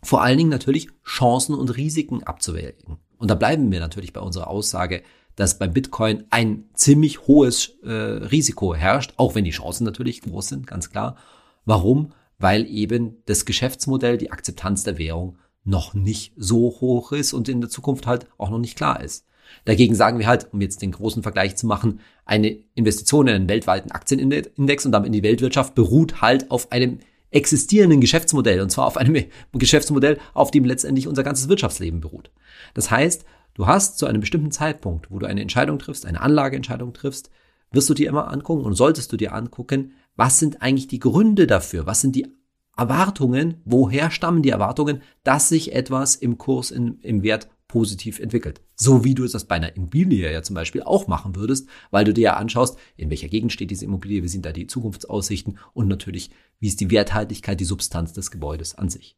vor 0.07 0.23
allen 0.23 0.37
Dingen 0.37 0.49
natürlich 0.49 0.87
Chancen 1.05 1.53
und 1.53 1.75
Risiken 1.75 2.23
abzuwägen. 2.23 2.97
Und 3.17 3.29
da 3.29 3.35
bleiben 3.35 3.69
wir 3.73 3.81
natürlich 3.81 4.13
bei 4.13 4.21
unserer 4.21 4.47
Aussage, 4.47 5.03
dass 5.35 5.59
beim 5.59 5.73
Bitcoin 5.73 6.23
ein 6.29 6.63
ziemlich 6.73 7.27
hohes 7.27 7.77
äh, 7.83 7.91
Risiko 7.91 8.73
herrscht, 8.73 9.13
auch 9.17 9.35
wenn 9.35 9.43
die 9.43 9.51
Chancen 9.51 9.83
natürlich 9.83 10.21
groß 10.21 10.47
sind, 10.47 10.65
ganz 10.65 10.91
klar. 10.91 11.17
Warum? 11.65 12.13
Weil 12.39 12.65
eben 12.67 13.17
das 13.25 13.43
Geschäftsmodell, 13.43 14.17
die 14.17 14.31
Akzeptanz 14.31 14.85
der 14.85 14.97
Währung 14.97 15.39
noch 15.65 15.93
nicht 15.93 16.31
so 16.37 16.77
hoch 16.79 17.11
ist 17.11 17.33
und 17.33 17.49
in 17.49 17.59
der 17.59 17.69
Zukunft 17.69 18.07
halt 18.07 18.27
auch 18.37 18.49
noch 18.49 18.59
nicht 18.59 18.77
klar 18.77 19.03
ist. 19.03 19.25
Dagegen 19.65 19.93
sagen 19.93 20.19
wir 20.19 20.27
halt, 20.27 20.53
um 20.53 20.61
jetzt 20.61 20.81
den 20.81 20.93
großen 20.93 21.21
Vergleich 21.21 21.57
zu 21.57 21.67
machen, 21.67 21.99
eine 22.23 22.57
Investition 22.75 23.27
in 23.27 23.35
einen 23.35 23.49
weltweiten 23.49 23.91
Aktienindex 23.91 24.85
und 24.85 24.91
damit 24.93 25.07
in 25.07 25.13
die 25.13 25.23
Weltwirtschaft 25.23 25.75
beruht 25.75 26.21
halt 26.21 26.49
auf 26.49 26.71
einem 26.71 26.99
existierenden 27.37 28.01
Geschäftsmodell 28.01 28.61
und 28.61 28.69
zwar 28.69 28.85
auf 28.85 28.97
einem 28.97 29.25
Geschäftsmodell, 29.53 30.19
auf 30.33 30.51
dem 30.51 30.65
letztendlich 30.65 31.07
unser 31.07 31.23
ganzes 31.23 31.47
Wirtschaftsleben 31.47 32.01
beruht. 32.01 32.31
Das 32.73 32.91
heißt, 32.91 33.25
du 33.53 33.67
hast 33.67 33.97
zu 33.97 34.05
einem 34.05 34.21
bestimmten 34.21 34.51
Zeitpunkt, 34.51 35.09
wo 35.09 35.19
du 35.19 35.25
eine 35.25 35.41
Entscheidung 35.41 35.79
triffst, 35.79 36.05
eine 36.05 36.21
Anlageentscheidung 36.21 36.93
triffst, 36.93 37.29
wirst 37.71 37.89
du 37.89 37.93
dir 37.93 38.09
immer 38.09 38.31
angucken 38.31 38.65
und 38.65 38.75
solltest 38.75 39.11
du 39.11 39.17
dir 39.17 39.33
angucken, 39.33 39.93
was 40.15 40.39
sind 40.39 40.61
eigentlich 40.61 40.87
die 40.87 40.99
Gründe 40.99 41.47
dafür? 41.47 41.85
Was 41.85 42.01
sind 42.01 42.15
die 42.15 42.27
Erwartungen? 42.75 43.61
Woher 43.65 44.09
stammen 44.09 44.41
die 44.41 44.49
Erwartungen, 44.49 45.01
dass 45.23 45.49
sich 45.49 45.73
etwas 45.73 46.15
im 46.15 46.37
Kurs, 46.37 46.71
in, 46.71 46.99
im 47.01 47.23
Wert 47.23 47.49
positiv 47.67 48.19
entwickelt. 48.19 48.61
So 48.75 49.03
wie 49.03 49.13
du 49.13 49.27
das 49.27 49.45
bei 49.45 49.55
einer 49.55 49.75
Immobilie 49.75 50.31
ja 50.31 50.41
zum 50.41 50.53
Beispiel 50.53 50.83
auch 50.83 51.07
machen 51.07 51.35
würdest, 51.35 51.67
weil 51.91 52.05
du 52.05 52.13
dir 52.13 52.21
ja 52.21 52.33
anschaust, 52.37 52.77
in 52.95 53.09
welcher 53.09 53.27
Gegend 53.27 53.51
steht 53.51 53.71
diese 53.71 53.85
Immobilie, 53.85 54.23
wie 54.23 54.27
sind 54.27 54.45
da 54.45 54.51
die 54.51 54.67
Zukunftsaussichten 54.67 55.57
und 55.73 55.87
natürlich, 55.87 56.31
wie 56.59 56.67
ist 56.67 56.79
die 56.79 56.91
Werthaltigkeit, 56.91 57.59
die 57.59 57.65
Substanz 57.65 58.13
des 58.13 58.31
Gebäudes 58.31 58.75
an 58.75 58.89
sich. 58.89 59.17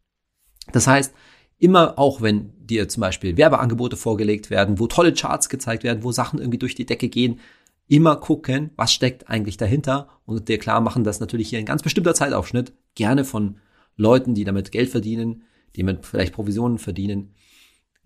Das 0.72 0.88
heißt, 0.88 1.14
immer 1.60 2.00
auch 2.00 2.22
wenn 2.22 2.54
dir 2.66 2.88
zum 2.88 3.02
Beispiel 3.02 3.38
Werbeangebote 3.38 3.98
vorgelegt 3.98 4.50
werden, 4.50 4.80
wo 4.80 4.88
tolle 4.88 5.14
Charts 5.14 5.50
gezeigt 5.50 5.84
werden, 5.84 6.04
wo 6.04 6.12
Sachen 6.12 6.40
irgendwie 6.40 6.60
durch 6.60 6.76
die 6.76 6.86
Decke 6.86 7.10
gehen, 7.10 7.40
immer 7.88 8.16
gucken, 8.16 8.70
was 8.76 8.94
steckt 8.94 9.30
eigentlich 9.30 9.58
dahinter 9.58 10.10
und 10.26 10.48
dir 10.48 10.60
klar 10.60 10.80
machen, 10.80 11.04
dass 11.04 11.20
natürlich 11.20 11.50
hier 11.50 11.60
ein 11.60 11.66
ganz 11.66 11.84
bestimmter 11.84 12.14
Zeitaufschnitt 12.14 12.74
gerne 12.96 13.26
von 13.26 13.58
Leuten, 13.96 14.36
die 14.36 14.44
damit 14.44 14.72
Geld 14.72 14.90
verdienen, 14.90 15.44
die 15.76 15.84
mit 15.84 16.06
vielleicht 16.06 16.34
Provisionen 16.34 16.78
verdienen, 16.78 17.34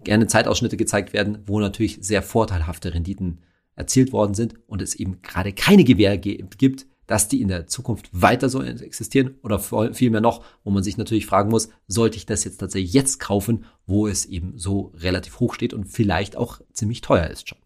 gerne 0.03 0.27
Zeitausschnitte 0.27 0.77
gezeigt 0.77 1.13
werden, 1.13 1.39
wo 1.45 1.59
natürlich 1.59 1.99
sehr 2.01 2.21
vorteilhafte 2.21 2.93
Renditen 2.93 3.39
erzielt 3.75 4.11
worden 4.11 4.33
sind 4.33 4.55
und 4.67 4.81
es 4.81 4.95
eben 4.95 5.21
gerade 5.21 5.53
keine 5.53 5.83
Gewähr 5.83 6.17
gibt, 6.17 6.85
dass 7.07 7.27
die 7.27 7.41
in 7.41 7.47
der 7.47 7.67
Zukunft 7.67 8.09
weiter 8.11 8.49
so 8.49 8.61
existieren 8.61 9.35
oder 9.43 9.59
vielmehr 9.59 10.21
noch, 10.21 10.43
wo 10.63 10.71
man 10.71 10.83
sich 10.83 10.97
natürlich 10.97 11.25
fragen 11.25 11.49
muss, 11.49 11.69
sollte 11.87 12.17
ich 12.17 12.25
das 12.25 12.43
jetzt 12.43 12.57
tatsächlich 12.57 12.93
jetzt 12.93 13.19
kaufen, 13.19 13.65
wo 13.85 14.07
es 14.07 14.25
eben 14.25 14.57
so 14.57 14.93
relativ 14.95 15.39
hoch 15.39 15.53
steht 15.53 15.73
und 15.73 15.85
vielleicht 15.85 16.37
auch 16.37 16.61
ziemlich 16.71 17.01
teuer 17.01 17.27
ist 17.27 17.49
schon. 17.49 17.57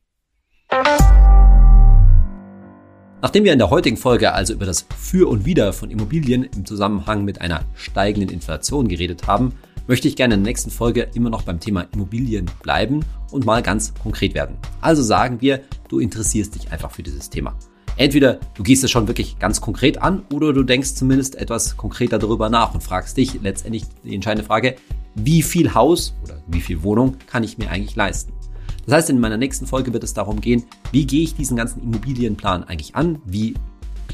Nachdem 3.20 3.46
wir 3.46 3.54
in 3.54 3.60
der 3.60 3.72
heutigen 3.72 3.98
Folge 3.98 4.34
also 4.34 4.54
über 4.54 4.66
das 4.66 4.86
Für 4.96 5.28
und 5.28 5.44
Wider 5.44 5.74
von 5.74 5.90
Immobilien 5.90 6.44
im 6.44 6.66
Zusammenhang 6.66 7.26
mit 7.26 7.42
einer 7.42 7.66
steigenden 7.74 8.30
Inflation 8.30 8.88
geredet 8.88 9.26
haben, 9.26 9.54
möchte 9.88 10.08
ich 10.08 10.16
gerne 10.16 10.36
in 10.36 10.44
der 10.44 10.52
nächsten 10.52 10.70
Folge 10.70 11.08
immer 11.14 11.30
noch 11.30 11.44
beim 11.44 11.60
Thema 11.60 11.88
Immobilien 11.94 12.50
bleiben 12.62 13.06
und 13.32 13.46
mal 13.46 13.64
ganz 13.64 13.94
konkret 13.96 14.34
werden. 14.34 14.58
Also 14.82 15.02
sagen 15.02 15.42
wir, 15.42 15.62
du 15.90 16.00
interessierst 16.00 16.56
dich 16.56 16.72
einfach 16.72 16.92
für 16.92 17.04
dieses 17.04 17.30
Thema. 17.30 17.56
Entweder 17.96 18.40
du 18.54 18.62
gehst 18.62 18.84
es 18.84 18.92
schon 18.92 19.08
wirklich 19.08 19.40
ganz 19.40 19.60
konkret 19.60 20.02
an 20.02 20.24
oder 20.32 20.54
du 20.54 20.64
denkst 20.64 20.94
zumindest 20.94 21.36
etwas 21.36 21.78
konkreter 21.78 22.20
darüber 22.20 22.50
nach 22.50 22.76
und 22.76 22.84
fragst 22.84 23.18
dich 23.18 23.42
letztendlich 23.42 23.86
die 24.04 24.14
entscheidende 24.14 24.46
Frage, 24.46 24.76
wie 25.16 25.42
viel 25.42 25.74
Haus 25.74 26.14
oder 26.24 26.44
wie 26.46 26.62
viel 26.62 26.84
Wohnung 26.84 27.18
kann 27.26 27.44
ich 27.44 27.58
mir 27.58 27.72
eigentlich 27.72 27.96
leisten? 27.96 28.34
Das 28.86 28.96
heißt, 28.96 29.10
in 29.10 29.20
meiner 29.20 29.38
nächsten 29.38 29.66
Folge 29.66 29.94
wird 29.94 30.04
es 30.04 30.14
darum 30.14 30.42
gehen, 30.42 30.64
wie 30.92 31.08
gehe 31.08 31.24
ich 31.24 31.36
diesen 31.36 31.58
ganzen 31.58 31.82
Immobilienplan 31.82 32.64
eigentlich 32.64 32.96
an? 32.96 33.20
Wie 33.26 33.56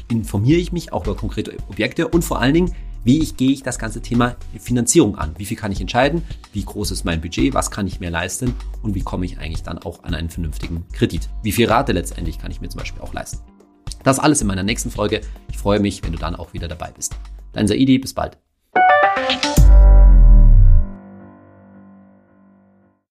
informiere 0.08 0.58
ich 0.58 0.72
mich 0.72 0.92
auch 0.92 1.04
über 1.04 1.14
konkrete 1.14 1.56
Objekte 1.68 2.08
und 2.08 2.24
vor 2.24 2.40
allen 2.40 2.54
Dingen, 2.54 2.74
wie 3.04 3.22
ich, 3.22 3.36
gehe 3.36 3.50
ich 3.50 3.62
das 3.62 3.78
ganze 3.78 4.00
Thema 4.00 4.36
Finanzierung 4.58 5.16
an? 5.16 5.34
Wie 5.36 5.44
viel 5.44 5.56
kann 5.56 5.70
ich 5.70 5.80
entscheiden? 5.80 6.22
Wie 6.52 6.64
groß 6.64 6.90
ist 6.90 7.04
mein 7.04 7.20
Budget? 7.20 7.52
Was 7.52 7.70
kann 7.70 7.86
ich 7.86 8.00
mir 8.00 8.10
leisten? 8.10 8.54
Und 8.82 8.94
wie 8.94 9.02
komme 9.02 9.26
ich 9.26 9.38
eigentlich 9.38 9.62
dann 9.62 9.78
auch 9.78 10.02
an 10.04 10.14
einen 10.14 10.30
vernünftigen 10.30 10.86
Kredit? 10.92 11.28
Wie 11.42 11.52
viel 11.52 11.68
Rate 11.68 11.92
letztendlich 11.92 12.38
kann 12.38 12.50
ich 12.50 12.60
mir 12.60 12.68
zum 12.70 12.80
Beispiel 12.80 13.02
auch 13.02 13.12
leisten? 13.12 13.40
Das 14.02 14.18
alles 14.18 14.40
in 14.40 14.46
meiner 14.46 14.62
nächsten 14.62 14.90
Folge. 14.90 15.20
Ich 15.50 15.58
freue 15.58 15.80
mich, 15.80 16.02
wenn 16.02 16.12
du 16.12 16.18
dann 16.18 16.34
auch 16.34 16.52
wieder 16.54 16.68
dabei 16.68 16.90
bist. 16.92 17.14
Dein 17.52 17.68
Saidi, 17.68 17.98
bis 17.98 18.14
bald. 18.14 18.43